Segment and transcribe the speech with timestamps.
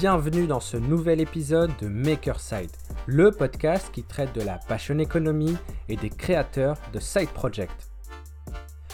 [0.00, 2.70] bienvenue dans ce nouvel épisode de Makerside,
[3.04, 5.58] le podcast qui traite de la passion économie
[5.90, 7.68] et des créateurs de side projects.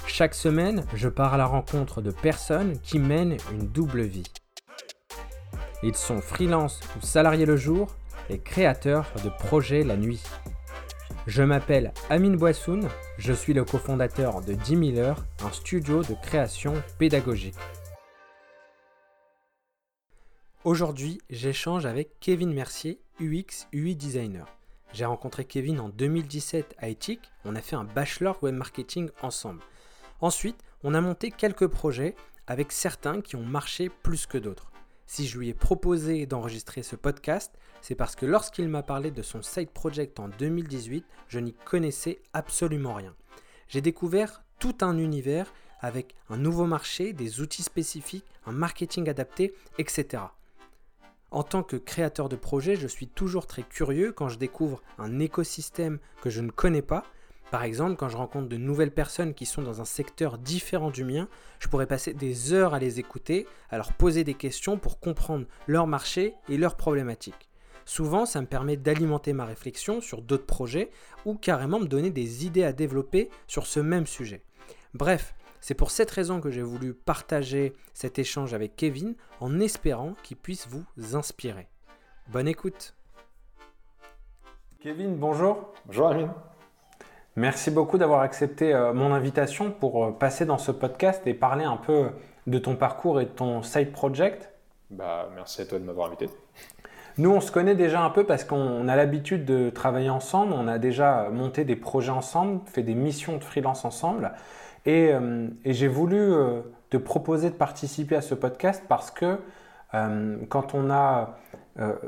[0.08, 4.32] Chaque semaine, je pars à la rencontre de personnes qui mènent une double vie.
[5.84, 7.94] Ils sont freelance ou salariés le jour
[8.28, 10.24] et créateurs de projets la nuit.
[11.28, 16.14] Je m'appelle Amine Boissoun, je suis le cofondateur de 10 000 heures, un studio de
[16.20, 17.54] création pédagogique.
[20.66, 24.48] Aujourd'hui, j'échange avec Kevin Mercier, UX UI designer.
[24.92, 29.62] J'ai rencontré Kevin en 2017 à Ethic, on a fait un bachelor web marketing ensemble.
[30.20, 32.16] Ensuite, on a monté quelques projets
[32.48, 34.72] avec certains qui ont marché plus que d'autres.
[35.06, 39.22] Si je lui ai proposé d'enregistrer ce podcast, c'est parce que lorsqu'il m'a parlé de
[39.22, 43.14] son side project en 2018, je n'y connaissais absolument rien.
[43.68, 49.54] J'ai découvert tout un univers avec un nouveau marché, des outils spécifiques, un marketing adapté,
[49.78, 50.24] etc.
[51.30, 55.18] En tant que créateur de projet, je suis toujours très curieux quand je découvre un
[55.18, 57.04] écosystème que je ne connais pas.
[57.50, 61.04] Par exemple, quand je rencontre de nouvelles personnes qui sont dans un secteur différent du
[61.04, 61.28] mien,
[61.58, 65.46] je pourrais passer des heures à les écouter, à leur poser des questions pour comprendre
[65.66, 67.48] leur marché et leurs problématiques.
[67.84, 70.90] Souvent, ça me permet d'alimenter ma réflexion sur d'autres projets
[71.24, 74.42] ou carrément me donner des idées à développer sur ce même sujet.
[74.92, 75.34] Bref,
[75.66, 80.36] c'est pour cette raison que j'ai voulu partager cet échange avec Kevin en espérant qu'il
[80.36, 81.66] puisse vous inspirer.
[82.28, 82.94] Bonne écoute.
[84.78, 85.72] Kevin, bonjour.
[85.86, 86.30] Bonjour Amine.
[87.34, 91.64] Merci beaucoup d'avoir accepté euh, mon invitation pour euh, passer dans ce podcast et parler
[91.64, 92.10] un peu
[92.46, 94.52] de ton parcours et de ton side project.
[94.90, 96.30] Bah, merci à toi de m'avoir invité.
[97.18, 100.52] Nous, on se connaît déjà un peu parce qu'on a l'habitude de travailler ensemble.
[100.52, 104.32] On a déjà monté des projets ensemble, fait des missions de freelance ensemble.
[104.86, 109.38] Euh, et, j'ai voulu euh, te proposer de participer à ce podcast parce que
[109.94, 111.38] euh, quand on a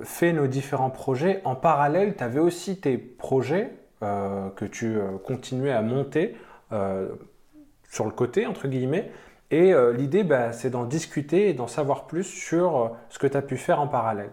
[0.03, 5.83] fait nos différents projets, en parallèle, tu avais aussi tes projets que tu continuais à
[5.83, 6.37] monter
[7.91, 9.11] sur le côté, entre guillemets.
[9.51, 13.43] Et l'idée, bah, c'est d'en discuter et d'en savoir plus sur ce que tu as
[13.43, 14.31] pu faire en parallèle.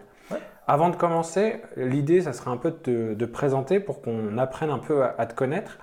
[0.66, 4.78] Avant de commencer, l'idée, ça serait un peu de te présenter pour qu'on apprenne un
[4.78, 5.80] peu à te connaître.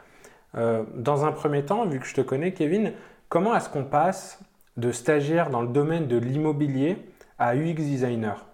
[0.56, 2.94] Euh, dans un premier temps, vu que je te connais, Kevin,
[3.30, 4.40] comment est-ce qu'on passe
[4.78, 6.97] de stagiaire dans le domaine de l'immobilier
[7.40, 8.46] à UX designer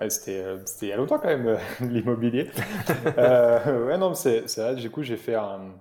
[0.00, 2.50] Ouais, c'était, euh, il y a longtemps quand même, euh, l'immobilier.
[3.18, 5.74] euh, ouais, non, c'est, vrai, du coup, j'ai fait un.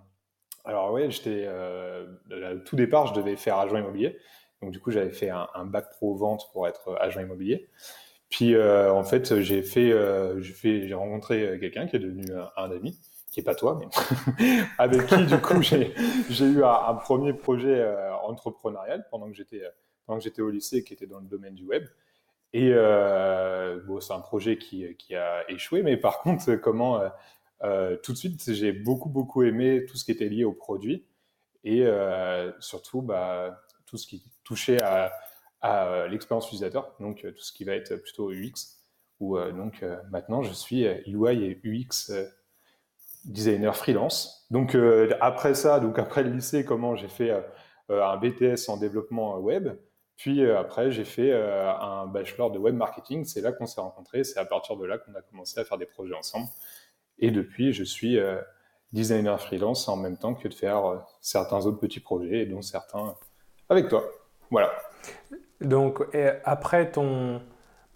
[0.65, 1.47] Alors, ouais, j'étais.
[1.47, 4.17] à tout départ, je devais faire agent immobilier.
[4.61, 7.69] Donc, du coup, j'avais fait un, bac pro vente pour être agent immobilier.
[8.29, 9.91] Puis, en fait, j'ai fait,
[10.39, 12.25] j'ai fait, j'ai rencontré quelqu'un qui est devenu
[12.57, 12.99] un ami
[13.31, 13.87] qui est pas toi, mais
[14.77, 19.63] avec qui du coup j'ai eu un, premier projet euh, entrepreneurial pendant que j'étais
[20.05, 21.85] pendant que j'étais au lycée, qui était dans le domaine du web.
[22.53, 27.09] Et euh, c'est un projet qui, a échoué, mais par contre, comment euh,
[27.63, 31.05] euh tout de suite, j'ai beaucoup beaucoup aimé tout ce qui était lié au produit
[31.63, 35.13] et euh, surtout bah, tout ce qui touchait à,
[35.61, 38.77] à l'expérience utilisateur, donc tout ce qui va être plutôt UX.
[39.19, 42.11] Où donc maintenant je suis UI et UX
[43.25, 44.47] designer freelance.
[44.51, 47.41] Donc euh, après ça, donc après le lycée, comment j'ai fait euh,
[47.89, 49.69] euh, un BTS en développement web.
[50.17, 53.25] Puis après, j'ai fait un bachelor de web marketing.
[53.25, 54.23] C'est là qu'on s'est rencontrés.
[54.23, 56.45] C'est à partir de là qu'on a commencé à faire des projets ensemble.
[57.17, 58.19] Et depuis, je suis
[58.91, 63.15] designer freelance en même temps que de faire certains autres petits projets, dont certains
[63.67, 64.03] avec toi.
[64.51, 64.71] Voilà.
[65.59, 66.03] Donc,
[66.43, 67.41] après ton,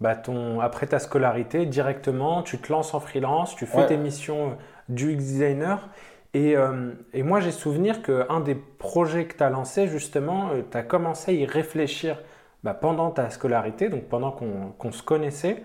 [0.01, 4.57] bah ton, après ta scolarité, directement, tu te lances en freelance, tu fais tes missions
[4.89, 5.89] du UX designer.
[6.35, 10.63] Et, euh, et moi, j'ai souvenir qu'un des projets que tu as lancé, justement, euh,
[10.69, 12.21] tu as commencé à y réfléchir
[12.61, 15.63] bah, pendant ta scolarité, donc pendant qu'on se connaissait.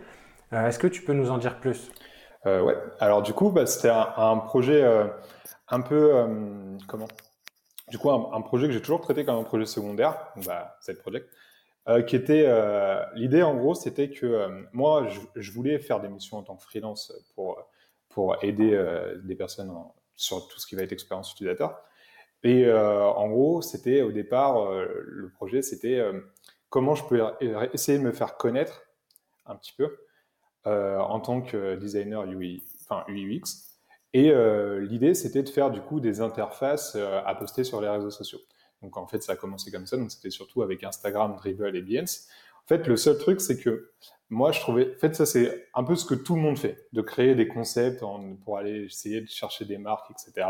[0.52, 1.90] Euh, est-ce que tu peux nous en dire plus?
[2.46, 4.82] Ouais, alors du coup, bah, c'était un, projet
[5.68, 6.26] un peu.
[6.88, 7.08] comment?
[7.88, 11.28] Du coup, un, projet que j'ai toujours traité comme un projet secondaire, bah, cette project.
[12.06, 12.48] qui était
[13.14, 15.06] l'idée en gros c'était que moi
[15.36, 17.58] je, voulais faire des missions en tant que freelance pour
[18.10, 19.72] pour aider euh, des personnes
[20.16, 21.82] sur tout ce qui va être expérience utilisateur.
[22.42, 26.02] Et euh, en gros, c'était au départ, euh, le projet, c'était
[26.68, 27.22] comment je peux
[27.72, 28.82] essayer de me faire connaître
[29.46, 29.96] un petit peu
[30.64, 33.78] en tant que designer UI, enfin UX.
[34.12, 34.32] Et
[34.80, 38.40] l'idée, c'était de faire du coup des interfaces à poster sur les réseaux sociaux.
[38.82, 39.96] Donc en fait, ça a commencé comme ça.
[39.96, 42.28] Donc c'était surtout avec Instagram, Dribble et Behance.
[42.64, 43.92] En fait, le seul truc, c'est que
[44.28, 46.86] moi, je trouvais, en fait, ça c'est un peu ce que tout le monde fait,
[46.92, 48.02] de créer des concepts
[48.44, 50.46] pour aller essayer de chercher des marques, etc.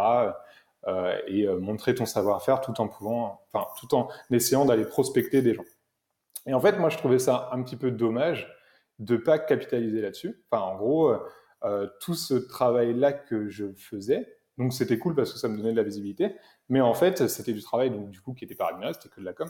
[0.87, 5.43] Euh, et euh, montrer ton savoir-faire tout en pouvant, enfin, tout en essayant d'aller prospecter
[5.43, 5.65] des gens.
[6.47, 8.49] Et en fait, moi, je trouvais ça un petit peu dommage
[8.99, 10.43] de pas capitaliser là-dessus.
[10.51, 11.15] Enfin, en gros,
[12.01, 14.27] tout ce travail-là que je faisais,
[14.59, 16.37] donc c'était cool parce que ça me donnait de la visibilité,
[16.69, 19.21] mais en fait, c'était du travail donc du coup qui était pas rémunéré, c'était que
[19.21, 19.49] de la com.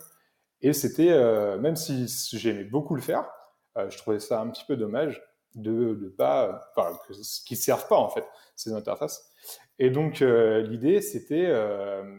[0.62, 1.14] Et c'était,
[1.58, 2.06] même si
[2.38, 3.30] j'aimais beaucoup le faire,
[3.76, 5.22] je trouvais ça un petit peu dommage
[5.54, 7.14] de ne pas, enfin, que,
[7.44, 8.24] qui servent pas en fait
[8.56, 9.32] ces interfaces.
[9.78, 11.52] Et donc l'idée, c'était,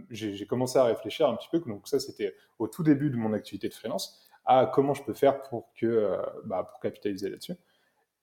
[0.09, 3.33] j'ai commencé à réfléchir un petit peu, donc ça c'était au tout début de mon
[3.33, 7.55] activité de freelance, à comment je peux faire pour que, bah, pour capitaliser là-dessus.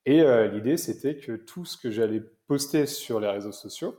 [0.05, 3.97] Et l'idée, c'était que tout ce que j'allais poster sur les réseaux sociaux,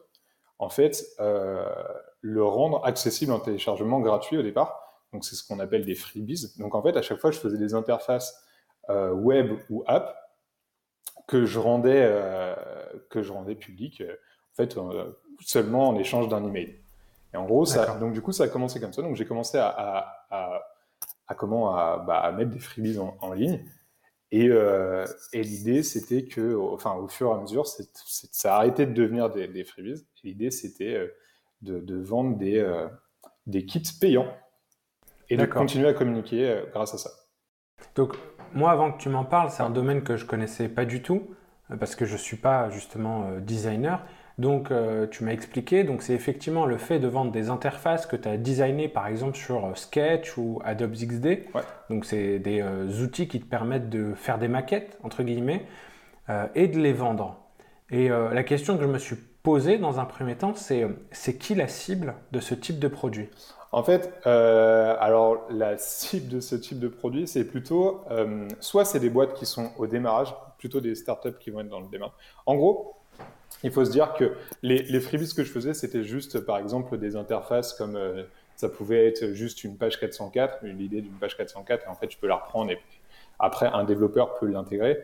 [0.59, 4.90] en fait, le rendre accessible en téléchargement gratuit au départ.
[5.13, 6.53] Donc c'est ce qu'on appelle des freebies.
[6.59, 8.45] Donc en fait, à chaque fois, je faisais des interfaces
[8.89, 10.17] web ou app
[11.31, 12.55] que je rendais, euh,
[13.09, 16.77] que je rendais public, euh, en fait, euh, seulement en échange d'un email.
[17.33, 19.01] Et en gros, ça, donc du coup, ça a commencé comme ça.
[19.01, 20.63] Donc j'ai commencé à, à,
[21.29, 21.73] à, comment
[22.05, 23.65] bah, à, mettre des freebies en, ligne.
[24.33, 28.93] Et, et l'idée, c'était que, enfin, au fur et à mesure, ça a arrêté de
[28.93, 30.05] devenir des, des freebies.
[30.25, 31.09] L'idée, c'était
[31.63, 32.69] de, de, vendre des,
[33.47, 34.35] des kits payants
[35.31, 37.11] et de continuer à communiquer grâce à ça.
[37.95, 38.17] Donc,
[38.53, 41.23] moi, avant que tu m'en parles, c'est un domaine que je connaissais pas du tout
[41.71, 44.05] euh, parce que je suis pas justement euh, designer.
[44.39, 45.85] Donc, euh, tu m'as expliqué.
[45.85, 49.37] Donc, c'est effectivement le fait de vendre des interfaces que tu as designées, par exemple,
[49.37, 51.45] sur Sketch ou Adobe XD.
[51.91, 52.63] Donc, c'est des
[53.03, 55.67] outils qui te permettent de faire des maquettes, entre guillemets,
[56.55, 57.39] et de les vendre.
[57.91, 61.69] Et la question que je me suis posée dans un premier temps, c'est qui la
[61.69, 63.29] cible de ce type de produit?
[63.73, 68.85] En fait, euh, alors la cible de ce type de produit, c'est plutôt, euh, soit
[68.85, 71.89] c'est des boîtes qui sont au démarrage, plutôt des startups qui vont être dans le
[71.89, 72.15] démarrage.
[72.47, 72.97] En gros,
[73.63, 74.33] il faut se dire que
[74.63, 78.25] les, les freebies que je faisais, c'était juste, par exemple, des interfaces comme euh,
[78.57, 82.19] ça pouvait être juste une page 404, l'idée d'une page 404, et en fait, je
[82.19, 82.79] peux la reprendre et
[83.41, 85.03] après, un développeur peut l'intégrer.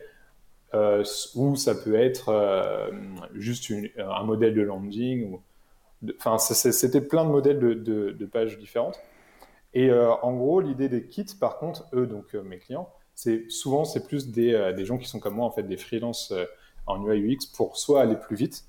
[0.73, 2.91] Ou ça peut être
[3.33, 5.39] juste un modèle de landing
[6.19, 8.99] Enfin, c'était plein de modèles de, pages différentes.
[9.73, 13.49] Et euh, en gros, l'idée des kits, par contre, eux, donc euh, mes clients, c'est
[13.49, 16.33] souvent c'est plus des, euh, gens qui sont comme moi, en fait, des freelances
[16.85, 18.65] en UI UX pour soit aller plus vite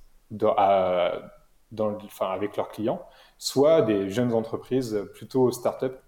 [2.21, 3.07] avec leurs clients,
[3.39, 6.01] soit des jeunes entreprises plutôt start-up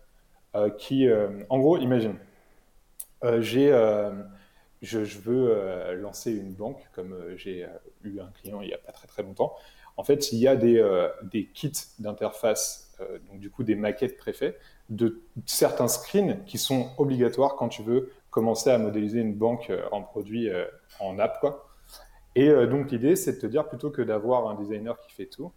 [0.78, 1.08] qui,
[1.48, 2.16] en gros, imagine,
[3.38, 3.70] j'ai
[4.82, 7.66] je, veux lancer une banque, comme j'ai
[8.02, 9.54] eu un client il n'y a pas très très longtemps,
[10.00, 11.08] en fait, il y a des, euh,
[11.52, 14.56] kits d'interface, euh, donc du coup des maquettes préfets,
[14.88, 19.86] de certains screens qui sont obligatoires quand tu veux commencer à modéliser une banque euh,
[19.92, 20.48] en produit,
[21.00, 21.38] en app.
[21.40, 21.68] Quoi.
[22.34, 25.52] Et donc l'idée, c'est de te dire plutôt que d'avoir un designer qui fait tout,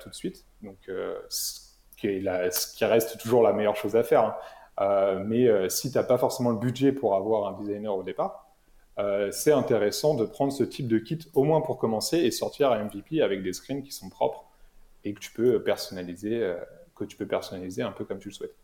[0.00, 0.90] tout de suite, donc
[1.28, 1.60] ce,
[1.98, 4.24] qui reste toujours la meilleure chose à faire.
[4.24, 4.36] Hein.
[4.78, 8.50] Mais si tu n'as pas forcément le budget pour avoir un designer au départ,
[9.00, 12.70] euh, c'est intéressant de prendre ce type de kit au moins pour commencer et sortir
[12.70, 14.44] à MVP avec des screens qui sont propres
[15.04, 16.56] et que tu peux personnaliser, euh,
[16.94, 18.54] que tu peux personnaliser un peu comme tu le souhaites.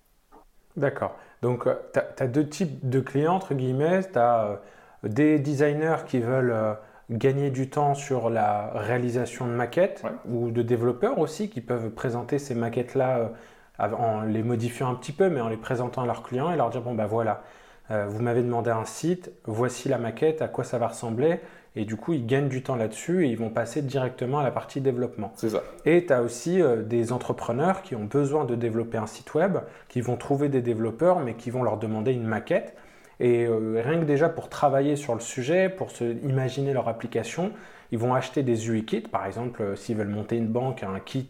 [0.76, 1.16] D'accord.
[1.40, 4.02] Donc, euh, tu as, deux types de clients, entre guillemets.
[4.12, 4.60] Tu as
[5.04, 6.76] des designers qui veulent
[7.08, 12.38] gagner du temps sur la réalisation de maquettes ou de développeurs aussi qui peuvent présenter
[12.38, 13.30] ces maquettes-là
[13.78, 16.70] en les modifiant un petit peu, mais en les présentant à leurs clients et leur
[16.70, 17.42] dire, bon, ben voilà,
[17.90, 21.40] euh, vous m'avez demandé un site, voici la maquette, à quoi ça va ressembler.
[21.76, 24.50] Et du coup, ils gagnent du temps là-dessus et ils vont passer directement à la
[24.50, 25.32] partie développement.
[25.36, 25.62] C'est ça.
[25.84, 29.58] Et tu as aussi euh, des entrepreneurs qui ont besoin de développer un site web,
[29.88, 32.74] qui vont trouver des développeurs, mais qui vont leur demander une maquette.
[33.20, 37.52] Et euh, rien que déjà pour travailler sur le sujet, pour se imaginer leur application,
[37.92, 39.00] ils vont acheter des UI kits.
[39.00, 41.28] Par exemple, s'ils veulent monter une banque, un kit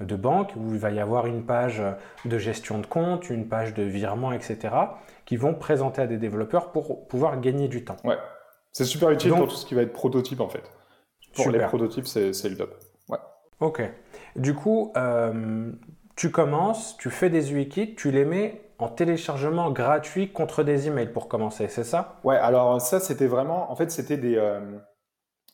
[0.00, 1.82] de banque où il va y avoir une page
[2.24, 4.70] de gestion de compte, une page de virement, etc
[5.30, 7.94] qui vont présenter à des développeurs pour pouvoir gagner du temps.
[8.02, 8.18] Ouais,
[8.72, 10.64] c'est super utile pour tout ce qui va être prototype en fait.
[11.36, 12.76] Pour les prototypes, c'est le top.
[13.08, 13.18] Ouais.
[13.60, 13.80] Ok.
[14.34, 15.70] Du coup, euh,
[16.16, 20.88] tu commences, tu fais des UI kits, tu les mets en téléchargement gratuit contre des
[20.88, 22.16] emails pour commencer, c'est ça?
[22.24, 24.58] Ouais, alors ça c'était vraiment, en fait c'était des, euh,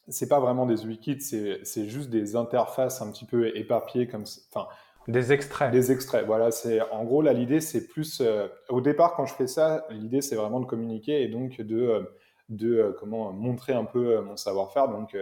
[0.09, 4.25] c'est pas vraiment des UI kits, c'est juste des interfaces un petit peu éparpillées comme,
[4.53, 4.69] enfin
[5.09, 5.71] des extraits.
[5.71, 6.51] Des extraits, voilà.
[6.51, 10.21] C'est en gros là l'idée c'est plus euh, au départ quand je fais ça, l'idée
[10.21, 12.03] c'est vraiment de communiquer et donc de euh,
[12.49, 14.89] de euh, comment montrer un peu mon savoir-faire.
[14.89, 15.17] Donc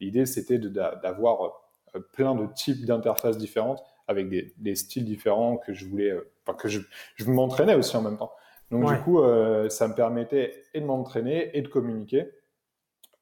[0.00, 1.70] l'idée c'était d'avoir
[2.12, 6.12] plein de types d'interfaces différentes avec des, des, styles différents que je voulais,
[6.46, 6.80] enfin que je,
[7.16, 8.32] je m'entraînais aussi en même temps.
[8.70, 9.20] Donc du coup
[9.68, 12.30] ça me permettait et de m'entraîner et de communiquer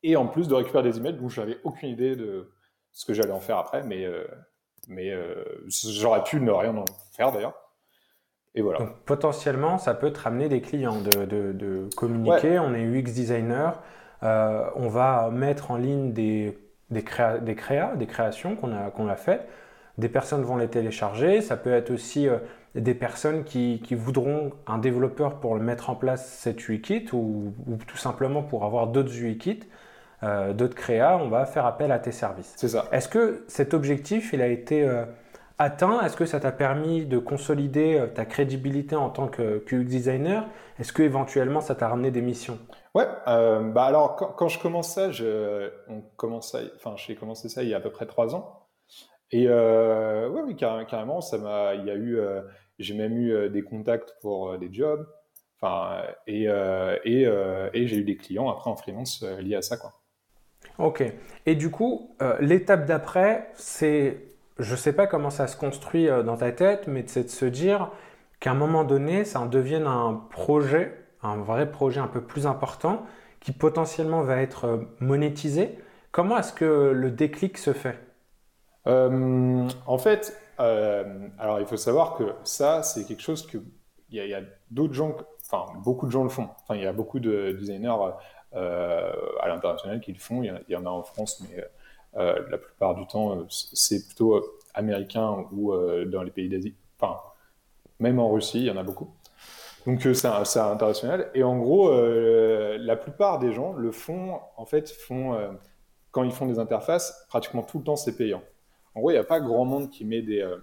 [0.04, 1.14] et en plus de récupérer des emails.
[1.14, 2.52] Donc j'avais aucune idée de
[2.92, 4.06] ce que j'allais en faire après, mais
[4.86, 6.84] mais euh, j'aurais pu ne rien en
[7.16, 7.54] faire d'ailleurs.
[8.54, 8.78] Et voilà.
[8.78, 12.58] Donc potentiellement, ça peut te ramener des clients de, de, communiquer.
[12.60, 13.82] On est UX designer.
[14.22, 16.56] on va mettre en ligne des,
[16.90, 19.48] des, créa, des créas, des créations qu'on a, qu'on a faites.
[19.98, 21.40] Des personnes vont les télécharger.
[21.40, 22.28] Ça peut être aussi
[22.74, 27.52] des personnes qui, voudront un développeur pour mettre en place cette UI-Kit ou,
[27.86, 29.60] tout simplement pour avoir d'autres UI-Kit,
[30.24, 32.54] euh, d'autres créas, on va faire appel à tes services.
[32.56, 32.86] C'est ça.
[32.90, 35.04] Est-ce que cet objectif, il a été euh,
[35.58, 36.00] atteint?
[36.00, 40.46] Est-ce que ça t'a permis de consolider euh, ta crédibilité en tant que designer?
[40.78, 42.58] Est-ce que éventuellement ça t'a ramené des missions?
[42.94, 47.74] Ouais, bah alors quand, je commence ça, je, on enfin j'ai commencé ça il y
[47.74, 48.68] a à peu près trois ans.
[49.32, 52.20] Et ouais, oui, carrément, ça m'a, il y a eu,
[52.78, 55.06] j'ai même eu euh, des contacts pour euh, des jobs.
[55.60, 57.22] Enfin, et, euh, et,
[57.72, 59.76] et j'ai eu des clients après en freelance liés à ça.
[59.76, 59.92] Quoi.
[60.78, 61.04] Ok.
[61.46, 64.18] Et du coup, l'étape d'après, c'est,
[64.58, 67.44] je ne sais pas comment ça se construit dans ta tête, mais c'est de se
[67.44, 67.90] dire
[68.40, 72.46] qu'à un moment donné, ça en devienne un projet, un vrai projet un peu plus
[72.46, 73.04] important,
[73.40, 75.78] qui potentiellement va être monétisé.
[76.12, 77.98] Comment est-ce que le déclic se fait?
[78.86, 83.58] En fait, euh, alors, il faut savoir que ça, c'est quelque chose que
[84.10, 85.16] il y a, d'autres gens,
[85.50, 86.48] enfin, beaucoup de gens le font.
[86.62, 88.10] Enfin, il y a beaucoup de designers euh,
[88.54, 90.42] à l'international qui le font.
[90.42, 91.64] Il y, en a en France, mais
[92.16, 94.44] euh, la plupart du temps, c'est plutôt
[94.74, 95.72] américain ou
[96.06, 96.74] dans les pays d'Asie.
[96.98, 97.20] Enfin,
[98.00, 99.10] même en Russie, il y en a beaucoup.
[99.86, 101.30] Donc c'est international.
[101.34, 105.36] Et en gros, la plupart des gens le font, en fait, font,
[106.10, 108.42] quand ils font des interfaces, pratiquement tout le temps c'est payant.
[108.94, 110.40] En gros, il n'y a pas grand monde qui met des.
[110.40, 110.56] Euh,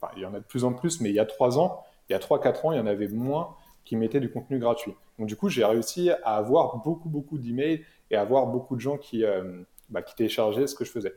[0.00, 1.84] enfin, il y en a de plus en plus, mais il y a trois ans,
[2.08, 3.56] il y a trois, quatre ans, il y en avait moins
[3.86, 4.94] qui mettaient du contenu gratuit.
[5.18, 8.80] Donc, du coup, j'ai réussi à avoir beaucoup, beaucoup d'emails et à avoir beaucoup de
[8.80, 11.14] gens qui, euh, bah, qui téléchargeaient ce que je faisais.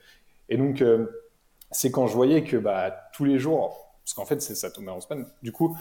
[0.47, 1.07] Et donc, euh,
[1.71, 5.01] c'est quand je voyais que bah, tous les jours, parce qu'en fait, ça tombait en
[5.01, 5.77] semaine, du coup,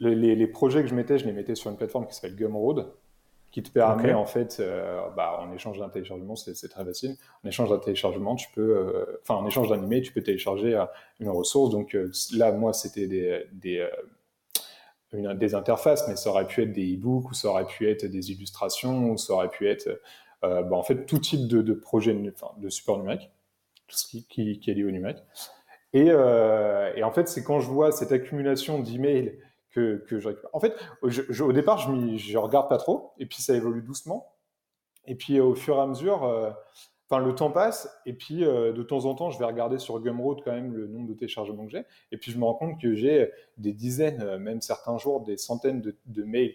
[0.00, 2.92] les, les, projets que je mettais, je les mettais sur une plateforme qui s'appelle Gumroad
[3.54, 7.14] qui te permet en fait, euh, bah, en échange d'un téléchargement, c'est très facile.
[7.44, 10.74] En échange d'un téléchargement, tu peux, euh, enfin en échange d'un email, tu peux télécharger
[10.74, 10.84] euh,
[11.20, 11.70] une ressource.
[11.70, 11.96] Donc
[12.32, 13.88] là, moi, c'était des, des,
[15.14, 18.30] des interfaces, mais ça aurait pu être des e-books, ou ça aurait pu être des
[18.30, 20.00] illustrations, ou ça aurait pu être,
[20.42, 23.30] bah, en fait, tout type de, de projet, de support numérique,
[23.86, 25.22] tout ce qui, qui, est lié au numérique.
[25.92, 29.38] Et, et en fait, c'est quand je vois cette accumulation d'emails
[29.74, 30.50] que, je récupère.
[30.52, 34.34] En fait, au départ, je ne regarde pas trop, et puis ça évolue doucement.
[35.06, 36.50] Et puis au fur et à mesure, euh,
[37.08, 40.00] enfin le temps passe, et puis euh, de temps en temps, je vais regarder sur
[40.00, 42.80] Gumroad quand même le nombre de téléchargements que j'ai, et puis je me rends compte
[42.80, 46.54] que j'ai des dizaines, euh, même certains jours, des centaines de, mails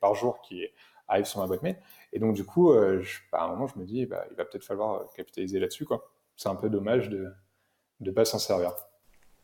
[0.00, 0.64] par jour qui
[1.08, 1.76] arrivent sur ma boîte mail.
[2.12, 4.44] Et donc du coup, je, bah, à un moment, je me dis, bah, il va
[4.44, 6.10] peut-être falloir capitaliser là-dessus, quoi.
[6.36, 7.32] C'est un peu dommage de
[8.00, 8.74] ne pas s'en servir.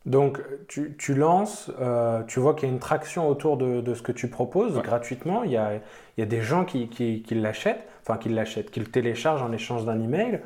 [0.07, 3.95] Donc, tu, tu lances, euh, tu vois qu'il y a une traction autour de, de
[3.95, 5.45] ce que tu proposes gratuitement.
[5.45, 8.71] Il y, a, il y, a, des gens qui, qui, qui l'achètent, enfin qui l'achètent,
[8.71, 10.41] qui le téléchargent en échange d'un email.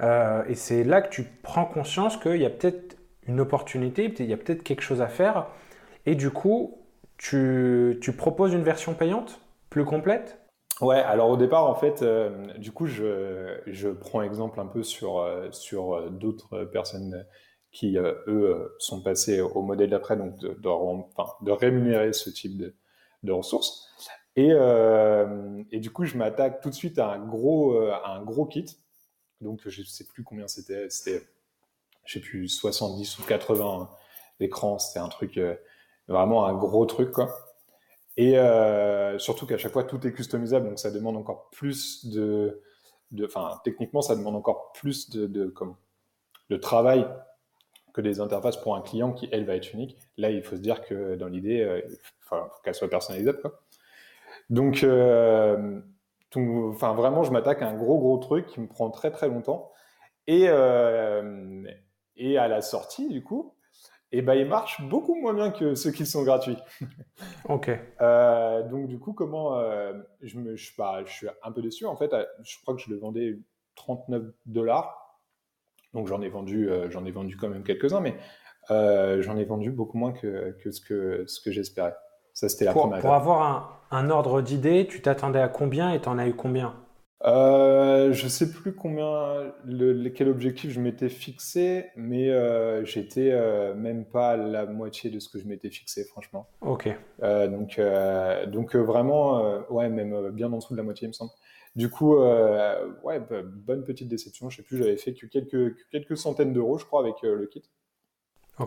[0.00, 2.96] Euh, et c'est là que tu prends conscience qu'il y a peut-être
[3.26, 5.48] une opportunité, il y a peut-être quelque chose à faire.
[6.06, 6.78] Et du coup,
[7.16, 10.38] tu, tu proposes une version payante plus complète?
[10.80, 14.84] Ouais, alors au départ, en fait, euh, du coup, je, je, prends exemple un peu
[14.84, 17.24] sur, sur d'autres personnes
[17.74, 23.32] qui, euh, eux, euh, sont passés au modèle d'après, donc de, rémunérer ce type de,
[23.32, 23.90] ressources.
[24.36, 28.46] Et, euh, et, du coup, je m'attaque tout de suite à un gros, un gros
[28.46, 28.66] kit.
[29.40, 30.88] Donc, je ne sais plus combien c'était.
[30.88, 31.26] C'était,
[32.04, 33.90] je sais plus, 70 ou 80
[34.40, 34.78] écrans.
[34.78, 35.40] C'était un truc,
[36.08, 37.30] vraiment un gros truc, quoi.
[38.16, 38.34] Et
[39.18, 40.68] surtout qu'à chaque fois, tout est customisable.
[40.68, 42.62] Donc, ça demande encore plus de.
[43.24, 45.76] Enfin, techniquement, ça demande encore plus de, de, comme,
[46.50, 47.06] de travail
[47.94, 49.96] que des interfaces pour un client qui, elle, va être unique.
[50.18, 53.40] Là, il faut se dire que dans l'idée, euh, il faut, qu'elle soit personnalisable.
[53.40, 53.62] Quoi.
[54.50, 55.80] Donc, euh,
[56.36, 59.70] enfin, vraiment, je m'attaque à un gros, gros truc qui me prend très, très longtemps.
[60.26, 61.62] Et, euh,
[62.16, 63.54] et à la sortie, du coup,
[64.10, 66.58] et eh ben, il marche beaucoup moins bien que ceux qui sont gratuits.
[67.48, 67.70] ok.
[68.70, 69.60] donc, du coup, comment
[70.20, 71.86] je, me, je, bah, je suis un peu déçu.
[71.86, 73.38] En fait, je crois que je le vendais
[73.76, 75.03] 39 dollars
[75.94, 78.14] donc j'en ai vendu, euh, j'en ai vendu quand même quelques-uns, mais
[78.70, 81.94] euh, j'en ai vendu beaucoup moins que, ce que, ce que j'espérais.
[82.32, 86.00] Ça, c'était la pour, première Pour avoir un, ordre d'idée, tu t'attendais à combien et
[86.00, 86.74] tu en as eu combien?
[87.24, 93.32] Euh, Je sais plus combien, le, quel objectif je m'étais fixé, mais euh, j'étais
[93.76, 96.48] même pas à la moitié de ce que je m'étais fixé, franchement.
[96.60, 96.88] Ok.
[97.22, 97.80] donc,
[98.48, 101.30] donc vraiment, ouais, même bien en dessous de la moitié, il me semble.
[101.76, 104.48] Du coup, euh, ouais, bonne petite déception.
[104.48, 107.46] Je sais plus, j'avais fait que quelques, quelques centaines d'euros, je crois, avec euh, le
[107.46, 107.62] kit.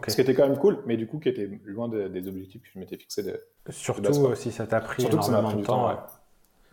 [0.08, 2.68] Ce qui était quand même cool, mais du coup qui était loin des objectifs que
[2.74, 3.40] je m'étais fixé de.
[3.70, 5.98] Surtout si ça t'a pris énormément de temps.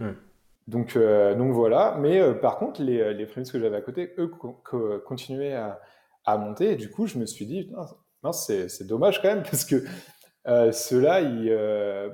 [0.00, 0.14] Hmm.
[0.66, 1.96] Donc, euh, donc voilà.
[1.98, 4.30] Mais euh, par contre, les, les que j'avais à côté, eux,
[5.06, 6.72] continuaient à, monter.
[6.72, 7.70] Et du coup, je me suis dit,
[8.32, 9.84] c'est dommage quand même, parce que
[10.46, 11.50] euh, ceux-là, ils.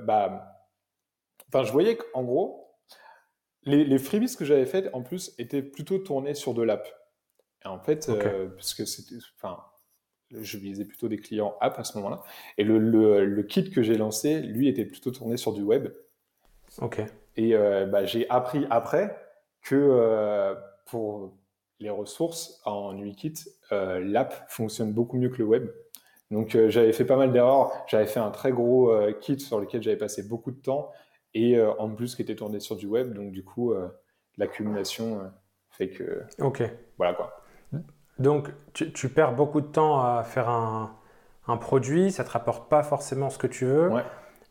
[0.05, 0.63] bah,
[1.47, 2.60] enfin, je voyais qu'en gros,
[3.63, 6.87] les, les freebies que j'avais fait, en plus, étaient plutôt tournés sur de l'app.
[7.63, 8.11] Et en fait,
[8.55, 9.15] parce que c'était.
[9.37, 9.57] Enfin,
[10.39, 12.21] je visais plutôt des clients app à ce moment-là.
[12.57, 15.89] Et le, le, kit que j'ai lancé, lui, était plutôt tourné sur du web.
[16.81, 17.01] Ok.
[17.37, 19.15] Et euh, bah, j'ai appris après
[19.61, 21.33] que euh, pour
[21.79, 23.33] les ressources en UIKit,
[23.71, 25.71] euh, l'app fonctionne beaucoup mieux que le web.
[26.29, 27.73] Donc j'avais fait pas mal d'erreurs.
[27.87, 28.89] J'avais fait un très gros
[29.19, 30.89] kit sur lequel j'avais passé beaucoup de temps
[31.33, 33.13] et en plus qui était tourné sur du web.
[33.13, 33.73] Donc du coup,
[34.37, 35.31] l'accumulation
[35.69, 36.23] fait que.
[36.39, 36.63] Ok.
[36.97, 37.41] Voilà quoi.
[38.21, 40.95] Donc, tu, perds beaucoup de temps à faire un,
[41.59, 43.91] produit, ça ne te rapporte pas forcément ce que tu veux.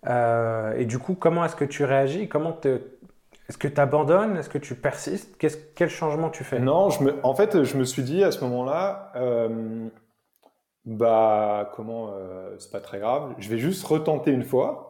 [0.06, 2.28] Euh, et du coup, comment est-ce que tu réagis?
[2.28, 5.38] Comment Est-ce que tu abandonnes Est-ce que tu persistes?
[5.75, 6.58] Quel changement tu fais?
[6.58, 7.14] Non, je me...
[7.22, 9.88] en fait, je me suis dit à ce moment-là, euh,
[10.84, 14.89] bah, comment, euh, c'est pas très grave, je vais juste retenter une fois.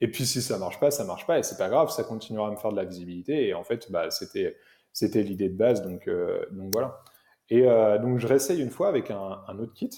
[0.00, 2.48] Et puis, si ça marche pas, ça marche pas, et c'est pas grave, ça continuera
[2.48, 3.48] à me faire de la visibilité.
[3.48, 4.56] Et en fait, bah, c'était,
[4.92, 6.08] c'était l'idée de base, donc,
[6.52, 7.02] donc voilà.
[7.50, 9.90] Et euh, donc, je réessaye une fois avec un, autre kit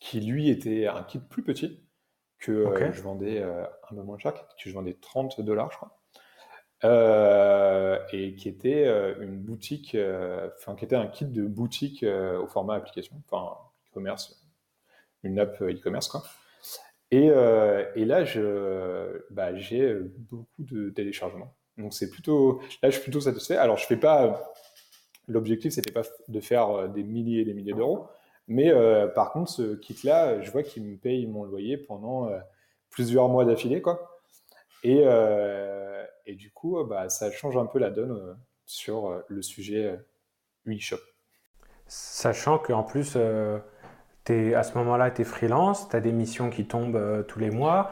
[0.00, 1.82] qui, lui, était un kit plus petit
[2.38, 5.76] que euh, je vendais euh, un peu moins cher, que je vendais 30 dollars, je
[5.78, 5.98] crois.
[8.12, 8.86] et qui était
[9.20, 9.96] une boutique,
[10.56, 13.56] enfin qui était un kit de boutique au format application, enfin
[13.90, 14.46] e-commerce,
[15.24, 16.22] une app e-commerce quoi.
[17.10, 18.24] Et, et là,
[19.30, 21.54] bah, j'ai beaucoup de téléchargements.
[21.78, 23.56] Donc c'est plutôt, là je suis plutôt satisfait.
[23.56, 24.52] Alors je fais pas
[25.28, 28.08] L'objectif, c'était pas de faire euh, des milliers et des milliers d'euros,
[28.46, 32.38] mais euh, par contre, ce kit-là, je vois qu'il me paye mon loyer pendant euh,
[32.88, 34.20] plusieurs mois d'affilée, quoi.
[34.84, 35.02] Et,
[36.24, 39.98] et, du coup, bah, ça change un peu la donne sur le sujet
[40.68, 41.00] e-shop.
[41.88, 43.18] Sachant qu'en plus,
[44.54, 47.50] à ce moment-là, tu es freelance, tu as des missions qui tombent euh, tous les
[47.50, 47.90] mois.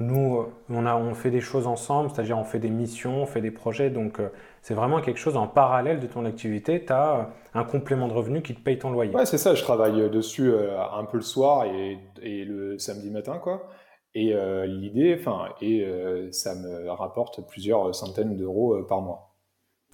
[0.00, 3.40] Nous, on, a, on fait des choses ensemble, c'est-à-dire on fait des missions, on fait
[3.40, 3.90] des projets.
[3.90, 4.28] Donc, euh,
[4.62, 6.84] c'est vraiment quelque chose en parallèle de ton activité.
[6.84, 7.22] Tu as euh,
[7.54, 9.14] un complément de revenu qui te paye ton loyer.
[9.14, 9.54] Ouais, c'est ça.
[9.54, 13.38] Je travaille dessus un peu le soir et, et le samedi matin.
[13.38, 13.68] quoi.
[14.14, 14.34] Et
[14.66, 15.86] l'idée, enfin, et
[16.32, 19.34] ça me rapporte plusieurs centaines d'euros par mois.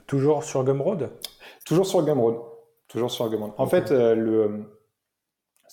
[0.06, 1.10] Toujours sur Gumroad?
[1.66, 2.36] Toujours sur Gumroad.
[2.88, 3.52] Toujours sur Gumroad.
[3.58, 4.73] En fait, le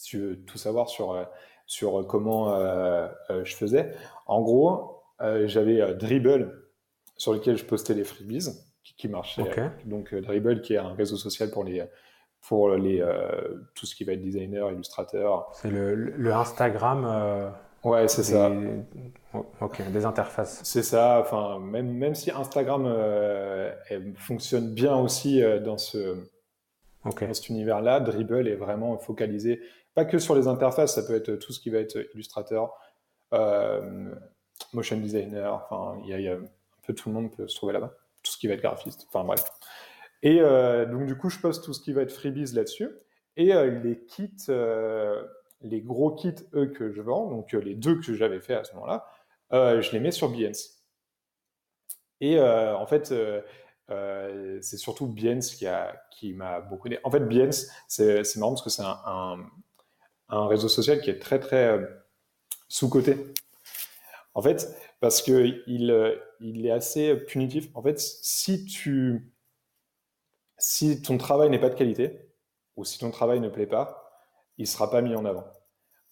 [0.02, 1.24] si tu veux tout savoir sur, euh,
[1.68, 3.94] sur comment euh, euh, je faisais.
[4.26, 5.04] En gros,
[5.46, 6.64] j'avais Dribble
[7.16, 8.50] sur lequel je postais les freebies
[8.84, 9.44] qui, qui marchaient.
[9.86, 11.84] Donc Dribble qui est un réseau social pour les
[12.42, 13.06] pour les
[13.76, 15.52] tout ce qui va être designer, illustrateur.
[15.54, 17.54] C'est le, le, Instagram.
[17.84, 18.52] ouais, c'est ça.
[19.60, 20.62] Ok, des interfaces.
[20.64, 21.20] C'est ça.
[21.22, 22.92] Enfin, même même si Instagram
[24.16, 26.18] fonctionne bien aussi dans ce
[27.06, 29.62] dans cet univers-là, Dribble est vraiment focalisé
[29.94, 32.74] pas que sur les interfaces, ça peut être tout ce qui va être illustrateur,
[33.34, 34.14] euh,
[34.74, 36.42] motion designer, enfin, il y, a un
[36.86, 39.24] peu tout le monde peut se trouver là-bas, tout ce qui va être graphiste, enfin
[39.24, 39.44] bref.
[40.24, 42.90] Et euh, donc du coup, je poste tout ce qui va être freebies là-dessus.
[43.38, 44.48] Et euh, les kits,
[45.62, 48.74] les gros kits, eux, que je vends, donc les deux que j'avais fait à ce
[48.76, 49.08] moment-là,
[49.52, 50.84] je les mets sur Behance.
[52.20, 53.14] Et en fait,
[53.90, 57.00] c'est surtout Behance qui, a, qui m'a beaucoup aidé.
[57.04, 59.38] En fait, Behance, c'est marrant parce que c'est un
[60.32, 61.86] réseau social qui est très très euh,
[62.68, 63.18] sous-coté.
[64.34, 64.68] En fait,
[65.00, 67.70] parce que il, euh, il est assez punitif.
[67.74, 69.32] En fait, si tu
[70.58, 72.20] si ton travail n'est pas de qualité
[72.78, 74.12] ou si ton travail ne plaît pas,
[74.58, 75.46] il sera pas mis en avant.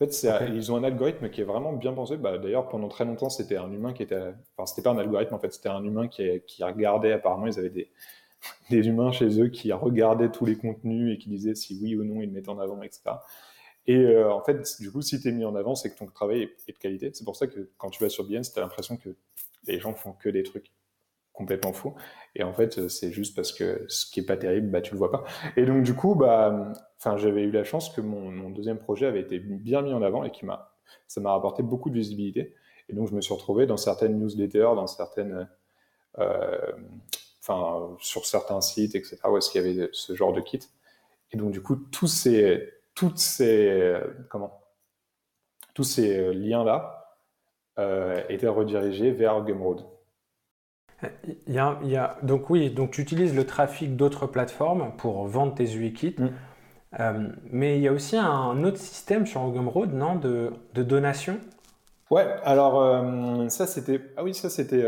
[0.01, 2.17] En fait, ils ont un algorithme qui est vraiment bien pensé.
[2.17, 4.33] Bah, D'ailleurs, pendant très longtemps, c'était un humain qui était.
[4.55, 7.11] Enfin, c'était pas un algorithme, en fait, c'était un humain qui, qui regardait.
[7.11, 7.91] Apparemment, ils avaient des,
[8.69, 12.03] des humains chez eux qui regardaient tous les contenus et qui disaient si oui ou
[12.03, 13.01] non ils mettent en avant, etc.
[13.89, 16.05] Et euh, en fait, du coup, si tu es mis en avant, c'est que ton
[16.05, 17.09] travail est, de qualité.
[17.11, 19.09] C'est pour ça que quand tu vas sur Behance, tu as l'impression que
[19.65, 20.71] les gens font que des trucs
[21.33, 21.95] complètement fous.
[22.35, 24.99] Et en fait, c'est juste parce que ce qui est pas terrible, bah, tu le
[24.99, 25.23] vois pas.
[25.57, 26.71] Et donc, du coup, bah,
[27.17, 30.29] j'avais eu la chance que mon, deuxième projet avait été bien mis en avant et
[30.29, 30.71] qui m'a,
[31.07, 32.53] ça m'a rapporté beaucoup de visibilité.
[32.89, 35.49] Et donc, je me suis retrouvé dans certaines newsletters, dans certaines,
[36.19, 36.73] euh,
[37.41, 40.59] enfin, sur certains sites, etc., où est-ce qu'il y avait ce genre de kit.
[41.31, 43.93] Et donc, du coup, tous ces, toutes ces,
[44.29, 44.59] comment,
[45.73, 47.15] tous ces liens-là
[47.79, 49.85] euh, étaient redirigés vers Gumroad.
[51.47, 55.63] Il y, a, donc oui, donc tu utilises le trafic d'autres plateformes pour vendre tes
[55.77, 56.17] UI kits.
[56.17, 57.37] Mm.
[57.45, 61.39] mais il y a aussi un autre système sur Gumroad, non, de, de donation?
[62.11, 64.01] Ouais, alors ça c'était.
[64.17, 64.85] Ah oui, ça c'était.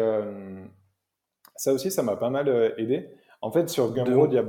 [1.55, 3.07] Ça aussi, ça m'a pas mal aidé.
[3.39, 4.43] En fait, sur Gumroad, il y a.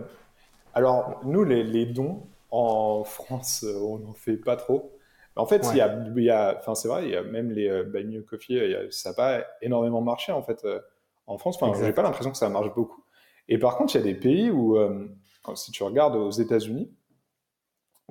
[0.74, 4.92] Alors, nous, les, les dons, en France, on n'en fait pas trop.
[5.36, 7.50] En fait, il, y a, il y a, enfin c'est vrai, il y a même
[7.50, 8.60] les euh, Buy Me Coffee,
[8.90, 10.78] ça n'a pas énormément marché en fait euh,
[11.26, 11.56] en France.
[11.60, 13.02] Enfin, j'ai pas l'impression que ça marche beaucoup.
[13.48, 15.08] Et par contre, il y a des pays où, euh,
[15.54, 16.94] si tu regardes aux États-Unis,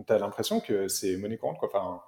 [0.06, 1.60] tu as l'impression que c'est monnaie courante.
[1.60, 1.69] Quoi.
[1.71, 2.01] Enfin,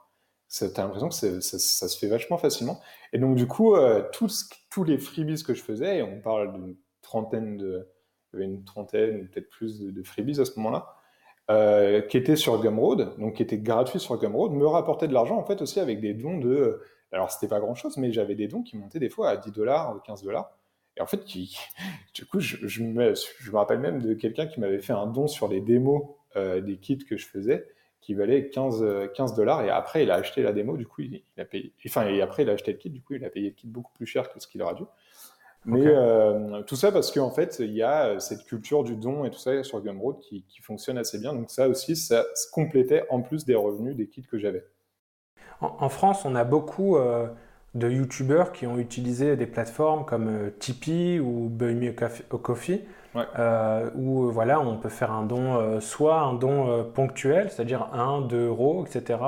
[0.50, 2.82] tu as l'impression que ça, ça, se fait vachement facilement.
[3.14, 3.76] Et donc, du coup,
[4.12, 7.88] tous, tous les freebies que je faisais, et on parle d'une trentaine de,
[8.34, 10.96] une trentaine, peut-être plus de, de freebies à ce moment-là,
[11.52, 15.38] euh, qui était sur Gumroad, donc qui était gratuit sur Gumroad, me rapportait de l'argent
[15.38, 16.82] en fait aussi avec des dons de.
[17.12, 19.52] Alors c'était pas grand chose, mais j'avais des dons qui montaient des fois à 10
[19.52, 20.58] dollars ou 15 dollars.
[20.96, 21.58] Et en fait, qui,
[22.14, 25.48] du coup, je, me, je, rappelle même de quelqu'un qui m'avait fait un don sur
[25.48, 26.04] les démos
[26.36, 27.68] euh, des kits que je faisais,
[28.00, 29.66] qui valait 15, 15 dollars.
[29.66, 31.74] Et après, il a acheté la démo, du coup, il, il, a payé.
[31.86, 33.68] Enfin, et après, il a acheté le kit, du coup, il a payé le kit
[33.68, 34.84] beaucoup plus cher que ce qu'il aurait dû.
[35.66, 39.24] Mais euh, tout ça parce qu'en fait, il y a euh, cette culture du don
[39.26, 41.34] et tout ça sur Gumroad qui, qui fonctionne assez bien.
[41.34, 44.66] Donc ça aussi, ça se complétait en plus des revenus des kits que j'avais.
[45.62, 47.28] En, France, on a beaucoup euh,
[47.74, 52.82] de YouTubeurs qui ont utilisé des plateformes comme Tipeee ou Buy Me a Coffee,
[53.96, 58.86] où voilà, on peut faire un don, soit un don ponctuel, c'est-à-dire 1, 2 euros,
[58.86, 59.20] etc.,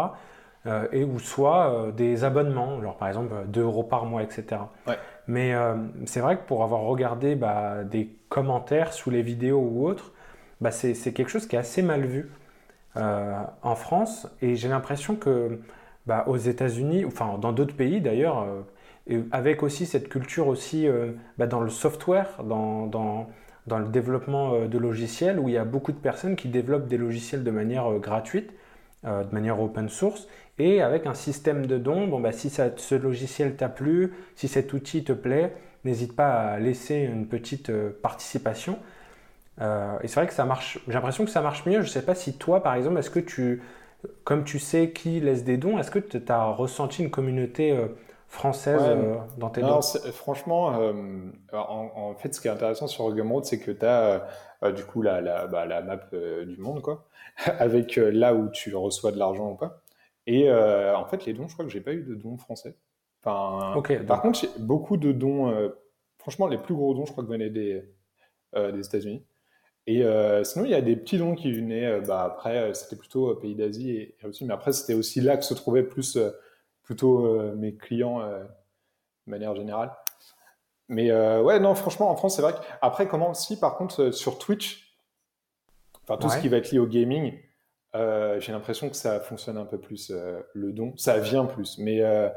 [0.91, 4.61] et ou soit des abonnements, genre par exemple 2 euros par mois, etc.
[4.87, 4.97] Ouais.
[5.27, 9.87] Mais euh, c'est vrai que pour avoir regardé bah, des commentaires sous les vidéos ou
[9.87, 10.13] autres,
[10.61, 12.29] bah, c'est quelque chose qui est assez mal vu
[12.97, 13.33] euh,
[13.63, 14.27] en France.
[14.41, 15.59] Et j'ai l'impression que
[16.05, 18.45] bah, aux États-Unis, enfin dans d'autres pays d'ailleurs,
[19.09, 20.87] euh, avec aussi cette culture aussi
[21.37, 23.27] dans le software, dans,
[23.67, 27.43] le développement de logiciels, où il y a beaucoup de personnes qui développent des logiciels
[27.43, 28.51] de manière gratuite,
[29.05, 32.95] de manière open source, et avec un système de dons, bon, bah, si ça, ce
[32.95, 37.91] logiciel t'a plu, si cet outil te plaît, n'hésite pas à laisser une petite euh,
[38.01, 38.79] participation.
[39.61, 41.81] Euh, et c'est vrai que ça marche, j'ai l'impression que ça marche mieux.
[41.81, 43.61] Je ne sais pas si toi, par exemple, est-ce que tu,
[44.23, 47.87] comme tu sais qui laisse des dons, est-ce que tu as ressenti une communauté euh,
[48.29, 48.81] française
[49.37, 49.81] dans tes dons?
[50.13, 50.73] Franchement,
[51.53, 54.27] en, fait, ce qui est intéressant sur Gumroad, c'est que tu as
[54.71, 55.99] du coup la, la, bah, la map
[56.45, 57.07] du monde, quoi,
[57.59, 59.81] avec là où tu reçois de l'argent ou pas.
[60.27, 62.75] Et euh, en fait, les dons, je crois que j'ai pas eu de dons français.
[63.23, 65.49] Enfin, par contre, j'ai beaucoup de dons.
[65.49, 65.69] Euh,
[66.17, 67.83] franchement, les plus gros dons, je crois que venaient des,
[68.55, 69.23] euh, des États-Unis.
[69.87, 70.03] Et
[70.43, 72.01] sinon, il y a des petits dons qui venaient.
[72.01, 75.53] bah, après, c'était plutôt pays d'Asie et, aussi, mais après, c'était aussi là que se
[75.53, 76.17] trouvaient plus
[76.81, 78.47] plutôt mes clients de
[79.27, 79.91] manière générale.
[80.87, 84.37] Mais ouais, non, franchement, en France, c'est vrai que après, comment si, par contre, sur
[84.37, 84.97] Twitch,
[86.03, 87.39] enfin tout ce qui va être lié au gaming,
[87.95, 91.77] euh, j'ai l'impression que ça fonctionne un peu plus euh, le don, ça vient plus.
[91.77, 92.29] Mais, euh,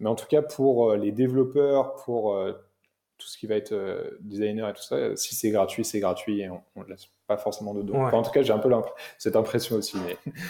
[0.00, 2.36] mais en tout cas, pour les développeurs, pour
[3.18, 3.74] tout ce qui va être
[4.20, 7.74] designer et tout ça, si c'est gratuit, c'est gratuit et on ne laisse pas forcément
[7.74, 8.02] de don.
[8.04, 8.70] en tout cas, j'ai un peu
[9.18, 9.96] cette impression aussi.
[10.04, 10.32] Mais...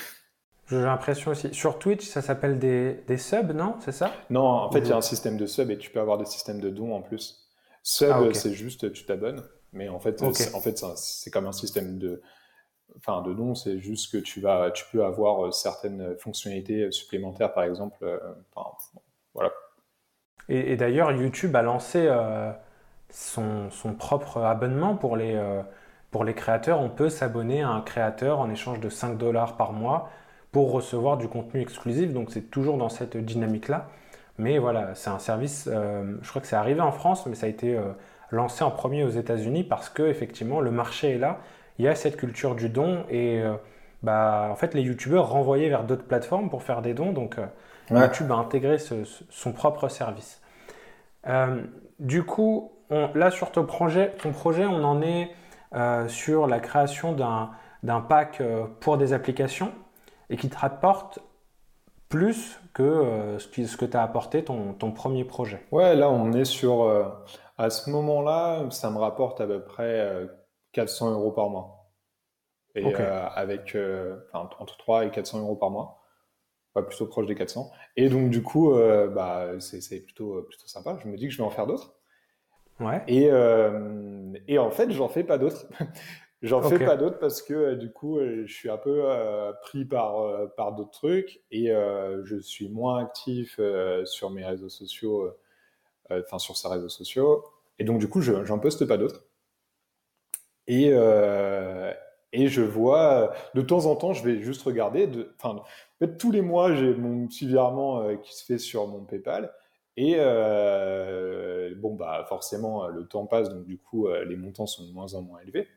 [0.71, 1.53] J'ai l'impression aussi.
[1.53, 3.75] Sur Twitch, ça s'appelle des, des, subs, non?
[3.81, 4.11] C'est ça?
[4.31, 6.25] Non, en fait, il y a un système de subs et tu peux avoir des
[6.25, 7.44] systèmes de dons en plus.
[7.85, 9.43] Sub, ah, c'est juste tu t'abonnes.
[9.73, 12.23] Mais en fait, en fait c'est comme un système de,
[12.97, 17.53] enfin de nom, c'est juste que tu vas, tu peux avoir euh, certaines fonctionnalités supplémentaires,
[17.53, 17.99] par exemple.
[18.03, 18.19] Euh,
[19.35, 19.53] voilà.
[20.49, 22.53] Et, d'ailleurs, YouTube a lancé euh,
[23.11, 23.69] son,
[23.99, 25.41] propre abonnement pour les,
[26.11, 26.81] pour les créateurs.
[26.81, 30.11] On peut s'abonner à un créateur en échange de 5 dollars par mois
[30.53, 32.13] pour recevoir du contenu exclusif.
[32.13, 33.89] Donc c'est toujours dans cette dynamique-là.
[34.39, 37.49] Mais voilà, c'est un service, je crois que c'est arrivé en France, mais ça a
[37.49, 37.79] été
[38.35, 41.39] lancé en premier aux États-Unis parce que effectivement le marché est là.
[41.79, 43.55] Il y a cette culture du don et euh,
[44.03, 47.13] bah, en fait les youtubeurs renvoyaient vers d'autres plateformes pour faire des dons.
[47.13, 47.47] Donc euh,
[47.91, 50.41] YouTube a intégré son propre service.
[51.27, 51.63] Euh,
[51.99, 55.31] du coup, là sur ton projet, ton projet, on en est
[56.09, 57.13] sur la création
[57.83, 58.43] d'un pack
[58.81, 59.73] pour des applications
[60.31, 61.19] et qui te rapporte
[62.09, 65.65] plus que ce, que tu as apporté ton, ton, premier projet.
[65.73, 66.89] Ouais, là on est sur...
[67.59, 70.29] à ce moment-là, ça me rapporte à peu près
[70.73, 71.85] 400 euros par mois.
[72.75, 76.03] Et euh, avec euh, entre 3 et 400 euros par mois.
[76.73, 77.71] Pas plutôt proche des 400.
[77.97, 80.99] Et donc, du coup, euh, bah, c'est plutôt, plutôt sympa.
[81.01, 81.95] Je me dis que je vais en faire d'autres.
[82.81, 83.01] Ouais.
[83.07, 83.31] Et,
[84.49, 85.67] et en fait, j'en fais pas d'autres.
[86.45, 89.03] J'en fais pas d'autres parce que du coup, je suis un peu
[89.63, 90.17] pris par,
[90.57, 93.59] par d'autres trucs et je suis moins actif
[94.05, 95.33] sur mes réseaux sociaux,
[96.11, 97.45] enfin sur ces réseaux sociaux.
[97.79, 99.25] Et donc, du coup, j'en poste pas d'autres.
[100.67, 101.93] Et, euh,
[102.33, 105.07] Et je vois, de temps en temps, je vais juste regarder.
[105.07, 105.65] De, en
[105.99, 109.53] fait, tous les mois, j'ai mon petit virement euh, qui se fait sur mon PayPal.
[109.97, 114.93] Et euh, bon, bah, forcément, le temps passe, donc du coup, les montants sont de
[114.93, 115.69] moins en moins élevés.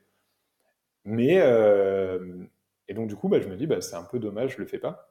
[1.09, 1.35] Mais,
[2.87, 4.67] et donc, du coup, bah, je me dis, bah, c'est un peu dommage, je le
[4.67, 5.09] fais pas.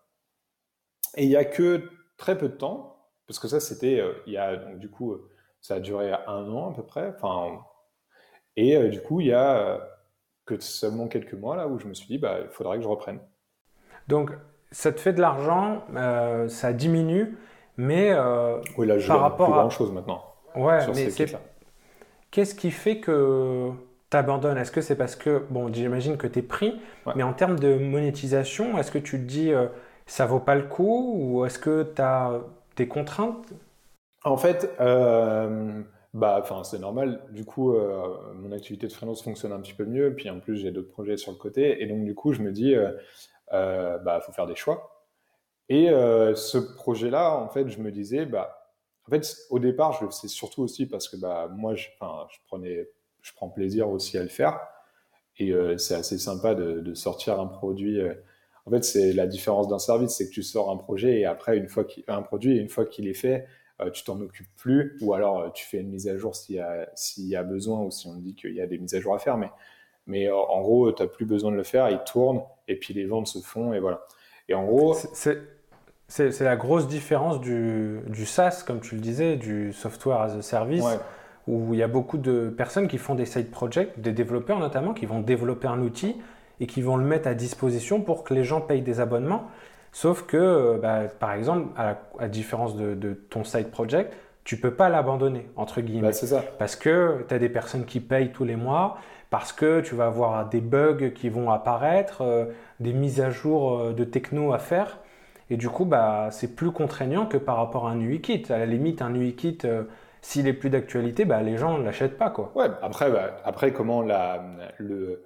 [1.16, 4.36] Et il y a que très peu de temps, parce que ça, c'était, il y
[4.36, 5.16] a, donc du coup,
[5.60, 7.14] ça a duré un an à peu près.
[7.16, 7.60] Enfin,
[8.56, 9.80] et du coup, il y a
[10.44, 12.88] que seulement quelques mois là où je me suis dit, bah, il faudrait que je
[12.88, 13.18] reprenne.
[14.08, 14.30] Donc,
[14.70, 17.36] ça te fait de l'argent, euh, ça diminue,
[17.76, 20.24] mais euh, oui, là, je par rapport plus à grand chose maintenant.
[20.54, 21.36] Ouais, mais c'est
[22.30, 23.72] qu'est-ce qui fait que
[24.16, 26.80] tu abandonnes Est-ce que c'est parce que bon, j'imagine que tu es pris,
[27.14, 29.66] mais en termes de monétisation, est-ce que tu te dis euh,
[30.06, 32.40] ça vaut pas le coup ou est-ce que tu as
[32.76, 33.52] des contraintes?
[34.24, 34.70] En fait,
[36.16, 37.20] bah, enfin, c'est normal.
[37.30, 40.14] Du coup, euh, mon activité de freelance fonctionne un petit peu mieux.
[40.14, 41.82] Puis en plus, j'ai d'autres projets sur le côté.
[41.82, 42.92] Et donc, du coup, je me dis, euh,
[43.52, 45.04] euh bah, faut faire des choix.
[45.68, 48.72] Et euh, ce projet-là, en fait, je me disais, bah,
[49.06, 52.38] en fait, au départ, je le faisais surtout aussi parce que, bah, moi, je, je
[52.46, 52.88] prenais,
[53.26, 54.60] je prends plaisir aussi à le faire.
[55.38, 58.00] Et c'est assez sympa de, de, sortir un produit.
[58.64, 61.58] En fait, c'est la différence d'un service, c'est que tu sors un projet et après,
[61.58, 63.46] une fois un produit, et une fois qu'il est fait,
[63.82, 66.56] euh, tu t'en occupes plus, ou alors euh, tu fais une mise à jour s'il
[66.56, 68.94] y, a, s'il y a besoin, ou si on dit qu'il y a des mises
[68.94, 69.50] à jour à faire, mais,
[70.06, 72.94] mais euh, en gros, tu n'as plus besoin de le faire, il tourne, et puis
[72.94, 74.06] les ventes se font, et voilà.
[74.48, 74.96] Et en gros...
[76.08, 80.42] C'est, la grosse différence du, du, SaaS, comme tu le disais, du software as a
[80.42, 80.84] service,
[81.46, 84.94] où il y a beaucoup de personnes qui font des side projects, des développeurs notamment,
[84.94, 86.16] qui vont développer un outil
[86.60, 89.48] et qui vont le mettre à disposition pour que les gens payent des abonnements.
[89.92, 94.12] Sauf que, euh, bah, par exemple, à, la, différence de, ton side project,
[94.44, 96.08] tu peux pas l'abandonner, entre guillemets.
[96.08, 96.42] Bah, c'est ça.
[96.58, 98.98] Parce que tu as des personnes qui payent tous les mois,
[99.30, 102.46] parce que tu vas avoir des bugs qui vont apparaître, euh,
[102.80, 104.98] des mises à jour euh, de techno à faire.
[105.48, 108.44] Et du coup, bah, c'est plus contraignant que par rapport à un UI-Kit.
[108.50, 109.58] À la limite, un UI-Kit,
[110.26, 112.30] s'il est plus d'actualité, bah, les gens ne l'achètent pas.
[112.30, 112.50] Quoi.
[112.56, 114.44] Ouais, après, bah, après comment la,
[114.76, 115.22] le,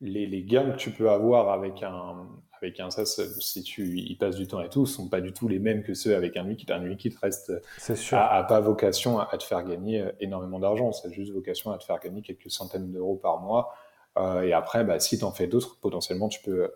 [0.00, 2.28] les, les, gains que tu peux avoir avec un,
[2.62, 5.48] avec un SaaS, si tu y passes du temps et tout, sont pas du tout
[5.48, 6.64] les mêmes que ceux avec un wiki.
[6.72, 8.18] Un wiki reste sûr.
[8.18, 10.92] A, pas vocation à, te faire gagner euh, énormément d'argent.
[10.92, 13.74] C'est juste vocation à te faire gagner quelques centaines d'euros par mois.
[14.16, 16.70] Euh, et après, bah, si tu en fais d'autres, potentiellement, tu peux,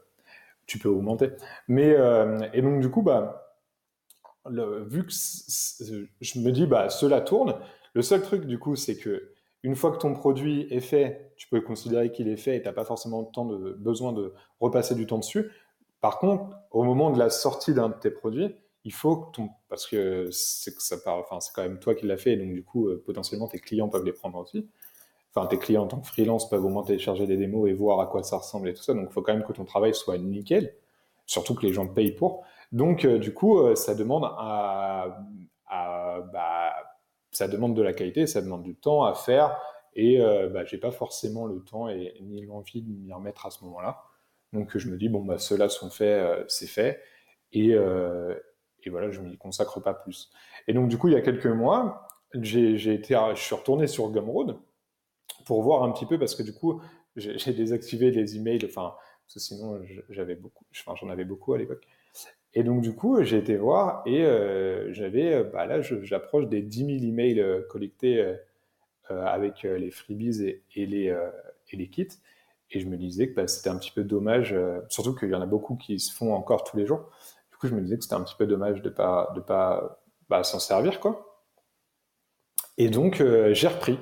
[0.67, 1.31] tu peux augmenter.
[1.69, 3.50] Mais, euh, et donc, du coup, bah,
[4.51, 7.55] le, vu que je me dis, bah, cela tourne,
[7.95, 9.33] le seul truc, du coup, c'est que
[9.63, 12.67] une fois que ton produit est fait, tu peux considérer qu'il est fait et tu
[12.67, 15.51] n'as pas forcément temps de, besoin de repasser du temps dessus.
[16.01, 19.51] Par contre, au moment de la sortie d'un de tes produits, il faut que ton,
[19.69, 23.59] parce que c'est quand même toi qui l'as fait, donc du coup, euh, potentiellement, tes
[23.59, 24.67] clients peuvent les prendre aussi.
[25.35, 28.01] Enfin, tes clients en tant que freelance peuvent au moins télécharger des démos et voir
[28.01, 28.95] à quoi ça ressemble et tout ça.
[28.95, 30.75] Donc, il faut quand même que ton travail soit nickel,
[31.27, 32.45] surtout que les gens payent pour.
[32.73, 35.19] Donc, euh, du coup, euh, ça demande à,
[36.33, 36.73] bah,
[37.33, 39.59] ça demande de la qualité, ça demande du temps à faire,
[39.95, 40.19] et
[40.53, 44.03] bah, j'ai pas forcément le temps et ni l'envie de m'y remettre à ce moment-là.
[44.53, 47.01] Donc je me dis, bon, bah, ceux-là sont faits, euh, c'est fait.
[47.53, 48.35] Et, euh,
[48.89, 50.31] voilà, je ne m'y consacre pas plus.
[50.67, 54.11] Et donc du coup, il y a quelques mois, j'ai été, je suis retourné sur
[54.11, 54.59] Gumroad
[55.45, 56.81] pour voir un petit peu, parce que du coup,
[57.17, 58.95] j'ai désactivé les emails, parce
[59.35, 61.87] que sinon, j'avais beaucoup, j'en avais beaucoup à l'époque.
[62.55, 67.01] Et donc, du coup, j'ai été voir et euh, j'avais, bah, là, j'approche des 10
[67.01, 68.37] 000 emails collectés
[69.09, 71.17] avec les freebies et, et les,
[71.71, 72.09] et les kits.
[72.73, 75.35] Et je me disais que bah, c'était un petit peu dommage, euh, surtout qu'il y
[75.35, 77.11] en a beaucoup qui se font encore tous les jours.
[77.51, 80.03] Du coup, je me disais que c'était un petit peu dommage de pas de pas
[80.29, 81.45] bah, s'en servir, quoi.
[82.79, 83.99] Et donc, euh, j'ai repris.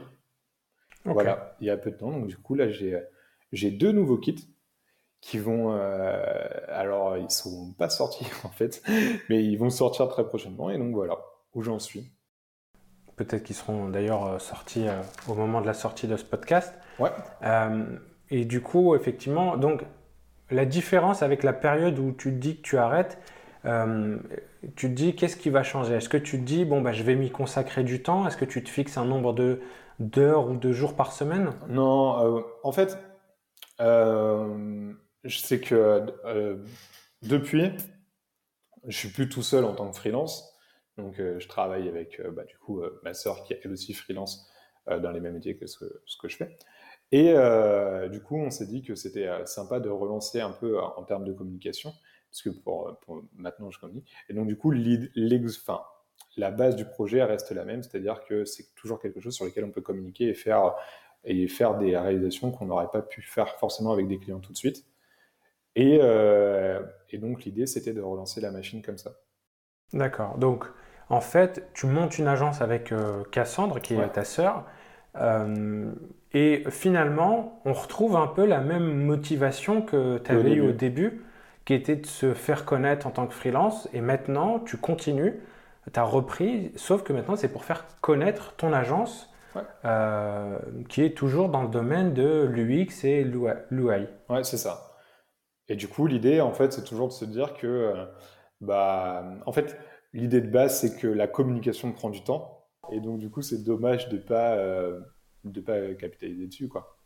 [1.05, 2.11] Voilà, il y a peu de temps.
[2.11, 4.47] Donc, du coup, là, j'ai deux nouveaux kits
[5.21, 5.73] qui vont.
[5.73, 6.23] Euh,
[6.69, 8.83] alors, ils sont pas sortis en fait,
[9.29, 10.71] mais ils vont sortir très prochainement.
[10.71, 11.19] Et donc voilà
[11.55, 12.13] où j'en suis.
[13.17, 14.87] Peut-être qu'ils seront d'ailleurs sortis
[15.29, 16.73] au moment de la sortie de ce podcast.
[17.01, 17.11] Ouais.
[18.31, 19.83] Et du coup, effectivement, donc
[20.51, 23.19] la différence avec la période où tu te dis que tu arrêtes,
[23.65, 24.19] euh,
[24.77, 25.95] tu te dis qu'est-ce qui va changer?
[25.95, 28.27] Est-ce que tu te dis, bon, bah, je vais m'y consacrer du temps?
[28.27, 29.61] Est-ce que tu te fixes un nombre de,
[29.99, 31.53] d'heures ou de jours par semaine?
[31.69, 32.99] Non, euh, en fait,
[33.81, 34.93] euh,
[35.25, 36.07] je sais que
[37.23, 37.73] depuis,
[38.87, 40.55] je suis plus tout seul en tant que freelance.
[40.97, 44.51] Donc, je travaille avec bah, du coup ma sœur qui est elle aussi freelance
[44.87, 45.85] dans les mêmes métiers que ce,
[46.21, 46.57] que je fais.
[47.11, 50.79] Et euh, du coup, on s'est dit que c'était euh, sympa de relancer un peu
[50.79, 51.95] euh, en termes de communication,
[52.31, 52.99] parce que pour,
[53.35, 54.11] maintenant, je communique.
[54.29, 55.81] Et donc, du coup, enfin,
[56.37, 59.65] la base du projet reste la même, c'est-à-dire que c'est toujours quelque chose sur lequel
[59.65, 60.75] on peut communiquer et faire,
[61.25, 64.59] et faire des réalisations qu'on n'aurait pas pu faire forcément avec des clients tout de
[64.59, 64.85] suite.
[65.79, 69.13] Et, euh, et donc l'idée, c'était de relancer la machine comme ça.
[69.93, 70.37] D'accord.
[70.37, 70.67] Donc
[71.09, 74.65] en fait, tu montes une agence avec euh, Cassandre, qui est ta sœur.
[75.17, 75.93] Euh,
[76.33, 81.25] et finalement, on retrouve un peu la même motivation que tu avais eu au début,
[81.65, 83.89] qui était de se faire connaître en tant que freelance.
[83.93, 85.41] Et maintenant, tu continues,
[85.93, 89.33] tu as repris, sauf que maintenant, c'est pour faire connaître ton agence,
[89.85, 94.07] euh, qui est toujours dans le domaine de l'UX et l'UI.
[94.29, 94.88] Ouais, c'est ça.
[95.69, 97.95] Et du coup, l'idée, en fait, c'est toujours de se dire que,
[98.61, 99.77] bah, en fait,
[100.13, 102.67] l'idée de base, c'est que la communication prend du temps.
[102.91, 105.01] Et donc, du coup, c'est dommage de ne pas, euh,
[105.45, 106.69] de pas capitaliser dessus.
[106.69, 106.97] Quoi.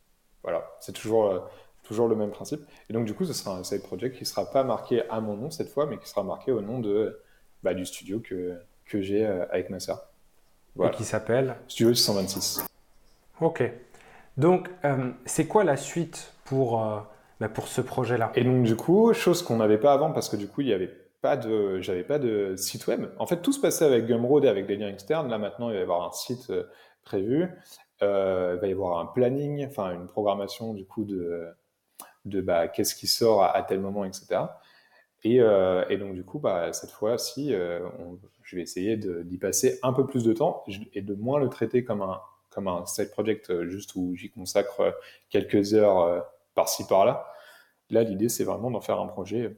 [0.43, 1.41] Voilà, c'est toujours, euh,
[1.83, 2.61] toujours le même principe.
[2.89, 5.21] Et donc, du coup, ce sera un side project qui ne sera pas marqué à
[5.21, 7.21] mon nom cette fois, mais qui sera marqué au nom de,
[7.63, 10.07] bah, du studio que, que j'ai euh, avec ma sœur.
[10.75, 10.93] Voilà.
[10.93, 12.65] Et qui s'appelle Studio 626.
[13.41, 13.63] Ok.
[14.39, 14.71] Donc,
[15.27, 16.83] c'est quoi la suite pour,
[17.43, 20.37] bah, pour ce projet-là Et donc, du coup, chose qu'on n'avait pas avant, parce que
[20.37, 20.91] du coup, il y avait
[21.23, 23.07] pas de, j'avais pas de site web.
[23.19, 25.29] En fait, tout se passait avec Gumroad et avec des liens externes.
[25.29, 26.65] Là, maintenant, il va y avoir un site euh,
[27.03, 27.49] prévu.
[28.03, 31.49] Euh, il va y avoir un planning, enfin une programmation du coup de,
[32.27, 34.41] de bah, qu'est-ce qui sort à, tel moment, etc.
[35.25, 37.53] Et, euh, et, donc du coup, bah, cette fois-ci,
[38.43, 41.83] je vais essayer d'y passer un peu plus de temps et de moins le traiter
[41.85, 44.97] comme un, comme un side project juste où j'y consacre
[45.31, 46.25] quelques heures
[46.55, 47.32] par-ci par-là.
[47.93, 49.55] Là, l'idée, c'est vraiment d'en faire un projet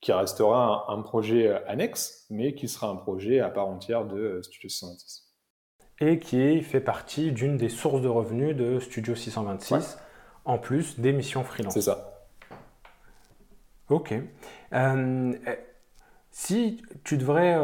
[0.00, 4.16] qui restera un, projet euh, annexe, mais qui sera un projet à part entière de
[4.16, 5.34] euh, Studio 626.
[6.00, 9.98] Et qui fait partie d'une des sources de revenus de Studio 626,
[10.44, 11.74] en plus des missions freelance.
[11.74, 12.28] C'est ça.
[13.88, 14.14] Ok.
[14.72, 15.32] Euh,
[16.30, 17.58] si tu devrais.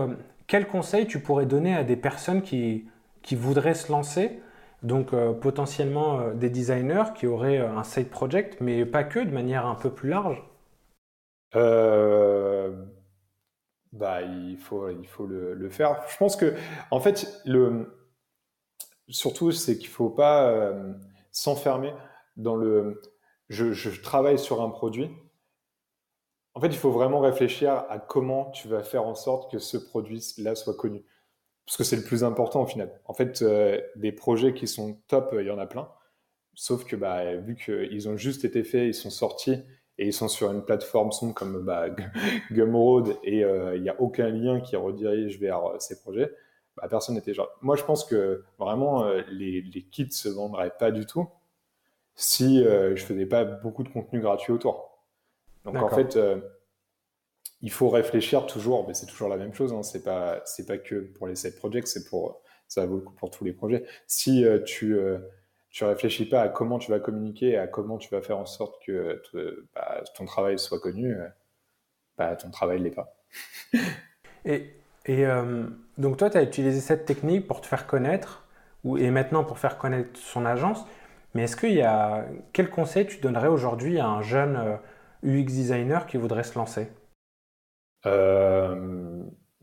[0.47, 2.87] quel conseil tu pourrais donner à des personnes qui,
[3.23, 4.41] qui voudraient se lancer
[4.83, 9.75] donc potentiellement des designers qui auraient un side project, mais pas que, de manière un
[9.75, 10.43] peu plus large
[11.57, 12.85] euh,
[13.93, 16.03] bah, il faut, il faut le, faire.
[16.09, 16.55] Je pense que,
[16.91, 18.03] en fait, le,
[19.09, 20.93] surtout, c'est qu'il ne faut pas euh,
[21.33, 21.93] s'enfermer
[22.37, 23.03] dans le.
[23.49, 25.11] Je, je, travaille sur un produit.
[26.55, 29.77] En fait, il faut vraiment réfléchir à comment tu vas faire en sorte que ce
[29.77, 31.05] produit-là soit connu.
[31.71, 32.91] Parce que c'est le plus important au final.
[33.05, 35.89] En fait, euh, des projets qui sont top, il y en a plein.
[36.55, 39.63] Sauf que bah, vu qu'ils ont juste été faits, ils sont sortis
[39.97, 41.87] et ils sont sur une plateforme sombre comme bah,
[42.51, 46.35] Gumroad et euh, il n'y a aucun lien qui redirige vers euh, ces projets,
[46.77, 47.49] bah, personne n'était genre.
[47.63, 51.29] Moi, je pense que vraiment, euh, les, les, kits se vendraient pas du tout
[52.17, 54.99] si je faisais pas beaucoup de contenu gratuit autour.
[55.65, 56.19] Donc en fait,
[57.63, 59.73] il faut réfléchir toujours, mais c'est toujours la même chose.
[59.73, 63.15] Hein, c'est pas pas que pour les side projects, c'est pour ça vaut le coup
[63.15, 63.85] pour tous les projets.
[64.07, 64.97] Si tu
[65.71, 68.83] tu réfléchis pas à comment tu vas communiquer, à comment tu vas faire en sorte
[68.85, 69.23] que
[69.75, 71.29] bah, ton travail soit connu, euh,
[72.19, 73.17] bah, ton travail l'est pas.
[74.45, 74.75] et,
[75.07, 78.49] et euh, donc toi, tu as utilisé cette technique pour te faire connaître,
[78.83, 80.85] ou, et maintenant pour faire connaître son agence,
[81.35, 82.27] mais est-ce qu'il y a...
[82.53, 84.79] Quel conseil tu donnerais aujourd'hui à un jeune
[85.23, 86.89] UX euh, designer qui voudrait se lancer?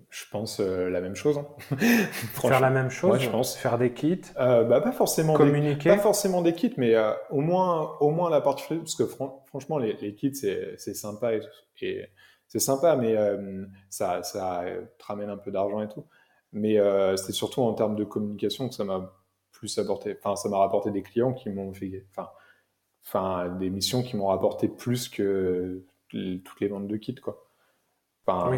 [0.10, 1.38] Je pense euh, la même chose.
[1.38, 1.48] Hein.
[1.78, 3.56] Faire la même chose, je pense.
[3.56, 4.22] Faire des kits.
[4.40, 5.90] Euh, bah, pas forcément communiquer.
[5.90, 9.06] Des, pas forcément des kits, mais euh, au moins, au moins la partie parce que
[9.06, 11.42] franchement, les, les kits c'est sympa et,
[11.82, 12.06] et
[12.48, 13.16] c'est sympa, mais
[13.90, 14.64] ça, ça
[14.98, 16.06] te ramène un peu d'argent et tout.
[16.54, 16.78] Mais
[17.18, 19.14] c'est surtout en termes de communication que ça m'a
[19.52, 20.16] plus apporté.
[20.18, 22.30] Enfin, ça m'a rapporté des clients qui m'ont fait, enfin,
[23.06, 27.47] enfin, des missions qui m'ont rapporté plus que toutes les ventes de kits, quoi.
[28.28, 28.58] Enfin, oui.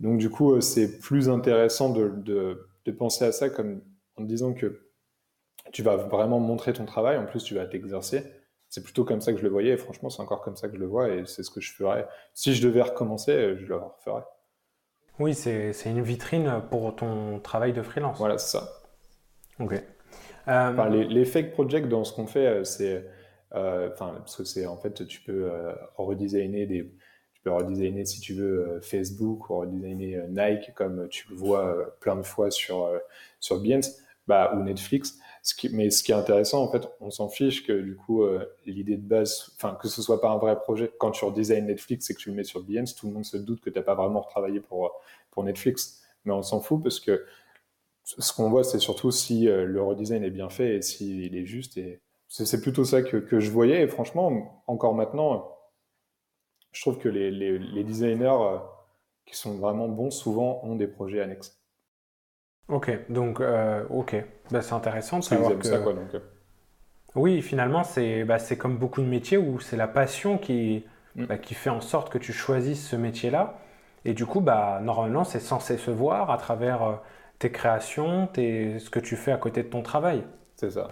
[0.00, 3.80] Donc du coup, euh, c'est plus intéressant de, penser à ça comme
[4.16, 4.88] en disant que
[5.72, 8.22] tu vas vraiment montrer ton travail, en plus tu vas t'exercer.
[8.68, 10.74] C'est plutôt comme ça que je le voyais, et franchement, c'est encore comme ça que
[10.74, 12.08] je le vois, et c'est ce que je ferais.
[12.34, 14.24] Si je devais recommencer, euh, je le referais.
[15.20, 18.18] Oui, c'est une vitrine pour ton travail de freelance.
[18.18, 18.68] Voilà, c'est ça.
[19.60, 19.80] Ok.
[20.48, 23.06] Euh, les, fake projects dans ce qu'on fait, c'est.
[23.52, 25.48] enfin, parce que c'est en fait, tu peux
[25.96, 26.92] redesigner des,
[27.44, 31.66] peux redesigner si tu veux euh, Facebook ou redesigner euh, Nike comme tu le vois
[31.66, 32.90] euh, plein de fois sur,
[33.38, 33.62] sur
[34.26, 35.18] bah, ou Netflix.
[35.72, 38.22] Mais ce qui est intéressant, en fait, on s'en fiche que du coup,
[38.64, 42.08] l'idée de base, enfin, que ce soit pas un vrai projet, quand tu redesignes Netflix
[42.08, 43.84] et que tu le mets sur Behance, tout le monde se doute que tu n'as
[43.84, 44.90] pas vraiment retravaillé pour,
[45.30, 46.02] pour Netflix.
[46.24, 47.26] Mais on s'en fout parce que
[48.04, 51.76] ce qu'on voit, c'est surtout si le redesign est bien fait et s'il est juste.
[51.76, 53.82] Et c'est plutôt ça que, que je voyais.
[53.82, 55.53] Et franchement, encore maintenant,
[56.74, 58.58] je trouve que les, les, designers euh,
[59.24, 61.58] qui sont vraiment bons, souvent ont des projets annexes.
[62.68, 64.16] Ok, donc, euh, ok,
[64.50, 65.66] bah, c'est intéressant de savoir que...
[65.66, 66.14] Ça, quoi, donc.
[66.14, 66.20] Euh.
[67.14, 70.84] Oui, finalement, c'est bah, c'est comme beaucoup de métiers où c'est la passion qui,
[71.16, 71.26] Mm.
[71.26, 73.58] bah, qui fait en sorte que tu choisisses ce métier-là.
[74.04, 76.94] Et du coup, bah, normalement, c'est censé se voir à travers euh,
[77.38, 80.24] tes créations, tes, ce que tu fais à côté de ton travail.
[80.56, 80.88] C'est ça.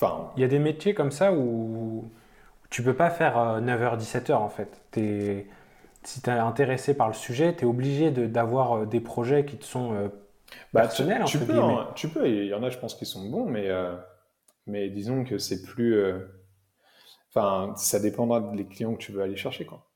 [0.00, 2.10] Enfin, Il y a des métiers comme ça où
[2.70, 4.80] tu peux pas faire 9h-17h en fait.
[4.90, 5.46] T'es-
[6.04, 9.56] si tu es intéressé par le sujet, tu es obligé d'avoir euh, des projets qui
[9.58, 10.08] te sont euh,
[10.72, 13.28] bah, tu, personnels, tu peux, hein, tu il y en a, je pense, qui sont
[13.28, 13.96] bons, mais, euh,
[14.66, 15.94] mais disons que c'est plus.
[15.96, 16.20] euh,
[17.34, 19.86] Enfin, ça dépendra des clients que tu veux aller chercher, quoi.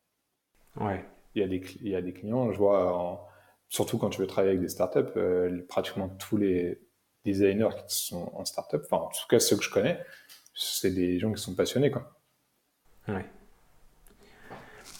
[0.77, 1.05] Ouais.
[1.35, 3.27] Il y a des, il y a des clients, je vois, en-
[3.69, 6.81] surtout quand tu veux travailler avec des startups, euh, pratiquement tous les
[7.25, 10.01] designers qui sont en startup, enfin, en tout cas ceux que je connais,
[10.55, 12.20] c'est des gens qui sont passionnés, quoi.
[13.09, 13.25] Ouais.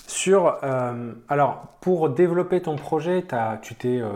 [0.07, 3.25] Sur, euh, alors, pour développer ton projet,
[3.63, 4.11] tu t'es euh,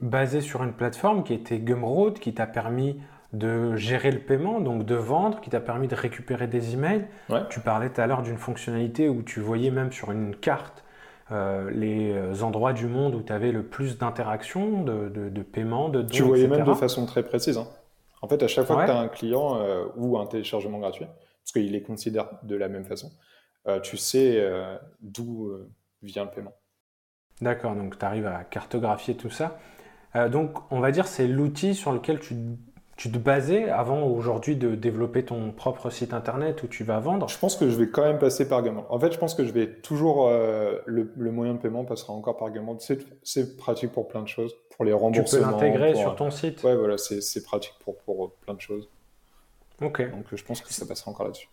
[0.00, 3.00] basé sur une plateforme qui était Gumroad, qui t'a permis
[3.32, 7.06] de gérer le paiement, donc de vendre, qui t'a permis de récupérer des emails.
[7.30, 7.40] Ouais.
[7.50, 10.84] Tu parlais tout à l'heure d'une fonctionnalité où tu voyais même sur une carte
[11.30, 15.88] euh, les endroits du monde où tu avais le plus d'interactions, de, de, de paiement,
[15.88, 16.58] de dons, Tu voyais etc.
[16.58, 17.56] même de façon très précise.
[17.56, 17.66] hein.
[18.20, 18.82] En fait, à chaque fois Ouais.
[18.86, 21.06] que tu as un client euh, ou un téléchargement gratuit,
[21.44, 23.10] parce qu'il les considère de la même façon,
[23.66, 25.70] euh, tu sais euh, d'où euh,
[26.02, 26.54] vient le paiement.
[27.40, 29.58] D'accord, donc tu arrives à cartographier tout ça.
[30.30, 32.36] Donc, on va dire c'est l'outil sur lequel tu,
[32.96, 37.28] tu te basais avant aujourd'hui de développer ton propre site internet où tu vas vendre.
[37.30, 38.84] Je pense que je vais quand même passer par Gumroad.
[38.90, 42.12] En fait, je pense que je vais toujours euh, le, le moyen de paiement passera
[42.12, 42.78] encore par Gumroad.
[43.22, 45.50] C'est pratique pour plein de choses, pour les Tu peux remboursements.
[45.50, 46.62] l'intégrer sur ton site.
[46.62, 48.90] Ouais, voilà, c'est c'est pratique pour, pour plein de choses.
[49.80, 50.02] Ok.
[50.10, 51.48] Donc, euh, je pense que ça passera encore là-dessus.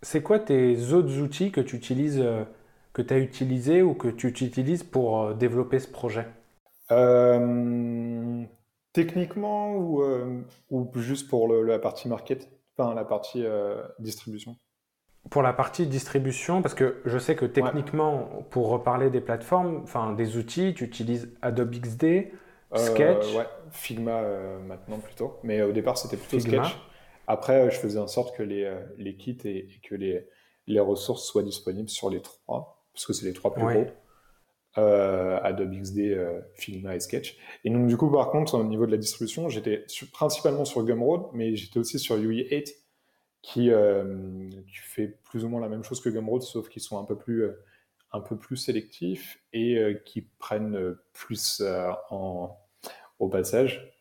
[0.00, 2.44] C'est quoi tes autres outils que tu utilises, euh,
[2.94, 6.26] que tu as utilisés ou que tu utilises pour euh, développer ce projet?
[6.92, 8.44] Euh,
[8.92, 14.56] techniquement ou, euh, ou juste pour le- la partie market, enfin la partie euh, distribution?
[15.30, 20.12] Pour la partie distribution, parce que je sais que techniquement, pour reparler des plateformes, enfin
[20.12, 22.32] des outils, tu utilises Adobe XD,
[22.72, 25.38] Euh, Sketch, ouais, Figma euh, maintenant plutôt.
[25.42, 26.62] Mais au départ, c'était plutôt Figma.
[26.62, 26.78] Sketch.
[27.26, 30.26] Après, euh, je faisais en sorte que les, euh, les kits et, et que les,
[30.66, 33.74] les ressources soient disponibles sur les trois, parce que c'est les trois plus Ouais.
[33.74, 33.86] gros.
[34.78, 37.38] Euh, Adobe XD, euh, Figma et Sketch.
[37.64, 41.28] Et donc, du coup, par contre, au niveau de la distribution, j'étais principalement sur Gumroad,
[41.32, 42.74] mais j'étais aussi sur UE8,
[43.40, 46.98] qui, euh, qui fait plus ou moins la même chose que Gumroad, sauf qu'ils sont
[46.98, 47.64] un peu plus, euh,
[48.12, 52.54] un peu plus sélectifs et euh, qui prennent euh, plus euh, en,
[53.18, 53.95] au passage.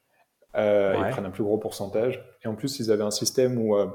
[0.57, 1.07] Euh, Ouais.
[1.09, 2.23] Ils prennent un plus gros pourcentage.
[2.43, 3.87] Et en plus, ils avaient un système où, euh,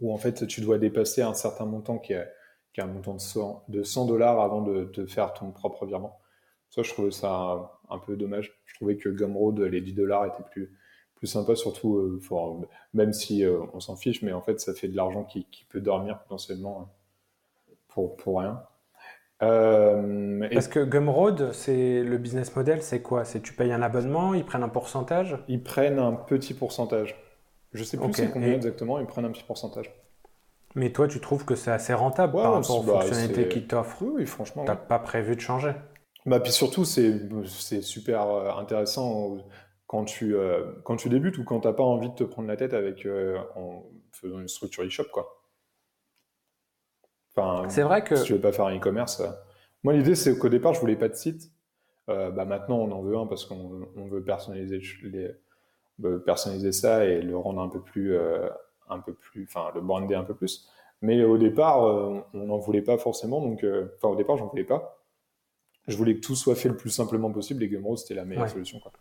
[0.00, 2.26] où en fait, tu dois dépasser un certain montant qui est,
[2.72, 5.86] qui est un montant de 100 de 100 dollars avant de te faire ton propre
[5.86, 6.18] virement.
[6.70, 8.60] Ça, je trouvais ça un, un peu dommage.
[8.66, 10.72] Je trouvais que Gumroad, les 10 dollars étaient plus,
[11.16, 14.72] plus sympas, surtout, euh, pour- même si euh, on s'en fiche, mais en fait, ça
[14.74, 18.62] fait de l'argent qui, qui peut dormir potentiellement euh, pour, pour rien.
[19.42, 23.24] Euh, et Parce que Gumroad, c'est le business model, c'est quoi?
[23.24, 25.36] C'est tu payes un abonnement, ils prennent un pourcentage?
[25.48, 27.14] ils prennent un petit pourcentage.
[27.72, 28.18] Je sais plus Ok.
[28.20, 29.92] c'est combien Et- exactement, ils prennent un petit pourcentage.
[30.74, 33.68] Mais toi, tu trouves que c'est assez rentable Ouais, par rapport aux bah, fonctionnalités qu'ils
[33.68, 34.02] t'offrent?
[34.02, 34.64] Oui, franchement.
[34.64, 34.80] T'as ouais.
[34.88, 35.74] pas prévu de changer?
[36.26, 39.40] Bah, puis surtout, c'est super euh, intéressant euh,
[39.86, 42.56] quand tu, euh, quand tu débutes ou quand t'as pas envie de te prendre la
[42.56, 45.39] tête avec euh, en faisant une structure e-shop, quoi.
[47.36, 49.20] Enfin, C'est vrai que si tu veux pas faire un e-commerce.
[49.20, 49.28] euh,
[49.84, 51.50] Moi, l'idée, c'est qu'au départ, je voulais pas de site.
[52.08, 55.30] Euh, bah, maintenant, on en veut un parce qu'on on veut personnaliser, les,
[56.26, 58.48] personnaliser ça et le rendre un peu plus, euh,
[58.88, 60.68] un peu plus, enfin, le brander un peu plus.
[61.02, 63.40] Mais au départ, euh, on n'en voulait pas forcément.
[63.40, 63.64] Donc,
[63.96, 64.96] enfin, au départ, j'en voulais pas.
[65.88, 68.44] Je voulais que tout soit fait le plus simplement possible et Gumroad, c'était la meilleure
[68.44, 68.48] Ouais.
[68.50, 68.78] solution.
[68.80, 68.92] Quoi.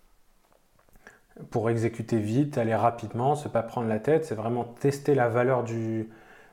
[1.51, 5.63] pour exécuter vite, aller rapidement, se pas prendre la tête, c'est vraiment tester la valeur
[5.63, 6.09] du,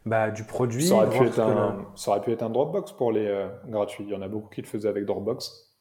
[0.06, 0.86] bah, du produit.
[0.86, 3.48] Ça aurait, pu être un, le- ça aurait pu être un Dropbox pour les euh,
[3.66, 4.04] gratuits.
[4.06, 5.74] Il y en a beaucoup qui le faisaient avec Dropbox,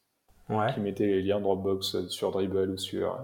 [0.50, 0.72] Ouais.
[0.74, 3.18] qui mettaient les liens Dropbox sur Dribble ou sur,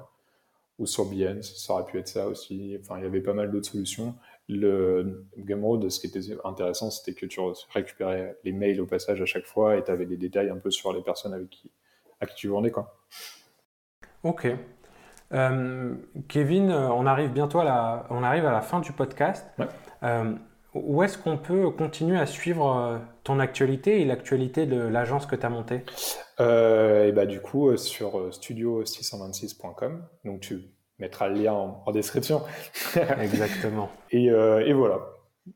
[0.79, 1.55] ou sur Behance.
[1.57, 2.77] Ça aurait pu être ça aussi.
[2.81, 4.15] Enfin, il y avait pas mal d'autres solutions.
[4.49, 7.41] Le Gumroad, ce qui était intéressant, c'était que tu
[7.73, 10.71] récupérais les mails au passage à chaque fois et tu avais des détails un peu
[10.71, 11.71] sur les personnes avec qui,
[12.21, 12.71] à qui tu vendais.
[12.73, 12.93] Quoi.
[14.25, 14.49] Ok.
[15.33, 15.95] Euh,
[16.29, 19.47] Kevin, euh, on arrive bientôt à la, on arrive à la fin du podcast.
[19.59, 19.67] Ouais.
[20.03, 20.35] Euh,
[20.75, 25.37] où est-ce qu'on peut continuer à suivre euh, ton actualité et l'actualité de l'agence que
[25.37, 25.85] tu as montée?
[26.41, 31.83] Euh, et bah du coup euh, sur euh, studio626.com, donc tu mettras le lien en,
[31.87, 32.43] en description.
[33.21, 33.91] Exactement.
[34.11, 35.01] et, euh, et voilà.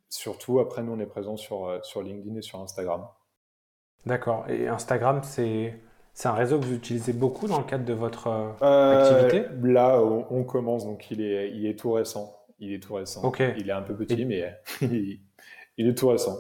[0.08, 3.06] Surtout après nous on est présent sur, sur LinkedIn et sur Instagram.
[4.04, 4.44] D'accord.
[4.48, 5.80] Et Instagram, c'est,
[6.12, 8.28] c'est un réseau que vous utilisez beaucoup dans le cadre de votre
[8.62, 9.46] Euh, Activité?
[9.62, 12.35] Là on, on commence donc il est, il est tout récent.
[12.58, 13.22] Il est tout récent.
[13.22, 13.42] Ok.
[13.58, 15.20] Il est un peu petit, mais il,
[15.76, 16.36] il est tout récent.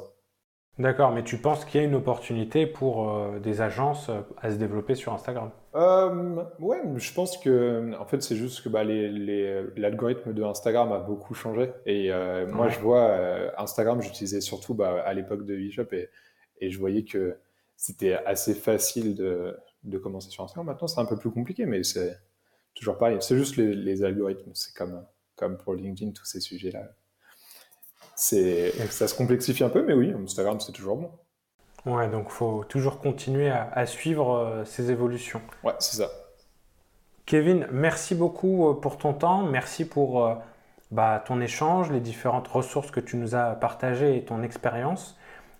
[0.78, 4.50] D'accord, mais tu penses qu'il y a une opportunité pour euh, des agences euh, à
[4.50, 5.50] se développer sur Instagram?
[5.74, 10.98] Euh, ouais, je pense que en fait c'est juste que bah, l'algorithme de Instagram a
[10.98, 15.54] beaucoup changé et euh, moi je vois euh, Instagram j'utilisais surtout bah, à l'époque de
[15.58, 16.10] eShop et,
[16.60, 17.38] et je voyais que
[17.76, 20.66] c'était assez facile de, de commencer sur Instagram.
[20.66, 22.18] Maintenant c'est un peu plus compliqué mais c'est
[22.74, 23.16] toujours pareil.
[23.20, 25.02] C'est juste les, les algorithmes, c'est comme,
[25.36, 26.82] comme pour LinkedIn tous ces sujets-là.
[28.14, 31.10] C'est, ça se complexifie un peu mais oui, Instagram c'est toujours bon.
[31.84, 35.40] Ouais, donc faut toujours continuer à, à suivre euh, ces évolutions.
[35.62, 36.10] Ouais, c'est ça.
[37.26, 40.34] Kevin, merci beaucoup euh, pour ton temps, merci pour euh,
[40.90, 45.16] bah, ton échange, les différentes ressources que tu nous as partagées et ton expérience.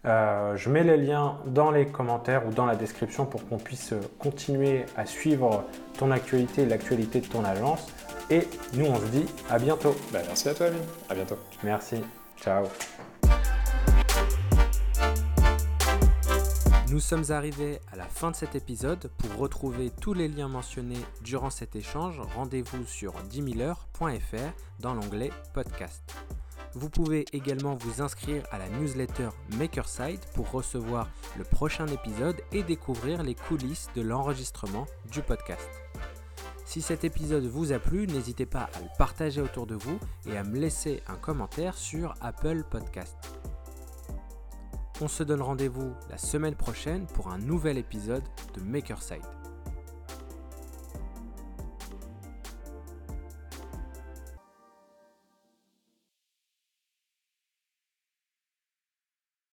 [0.07, 3.93] Euh, je mets les liens dans les commentaires ou dans la description pour qu'on puisse
[3.93, 5.65] euh, continuer à suivre
[5.99, 7.89] ton actualité et l'actualité de ton agence.
[8.31, 9.97] Et nous, on se dit à bientôt.
[10.13, 11.39] Bah, merci à toi Amine, à bientôt.
[11.65, 11.97] Merci.
[12.41, 12.67] Ciao.
[16.89, 19.11] Nous sommes arrivés à la fin de cet épisode.
[19.19, 26.15] Pour retrouver tous les liens mentionnés durant cet échange, rendez-vous sur 10000heures.fr dans l'onglet podcast.
[26.75, 31.09] Vous pouvez également vous inscrire à la newsletter Makerside pour recevoir
[31.39, 35.69] le prochain épisode et découvrir les coulisses de l'enregistrement du podcast.
[36.65, 40.37] Si cet épisode vous a plu, n'hésitez pas à le partager autour de vous et
[40.37, 43.17] à me laisser un commentaire sur Apple Podcast.
[45.01, 49.46] On se donne rendez-vous la semaine prochaine pour un nouvel épisode de Makerside.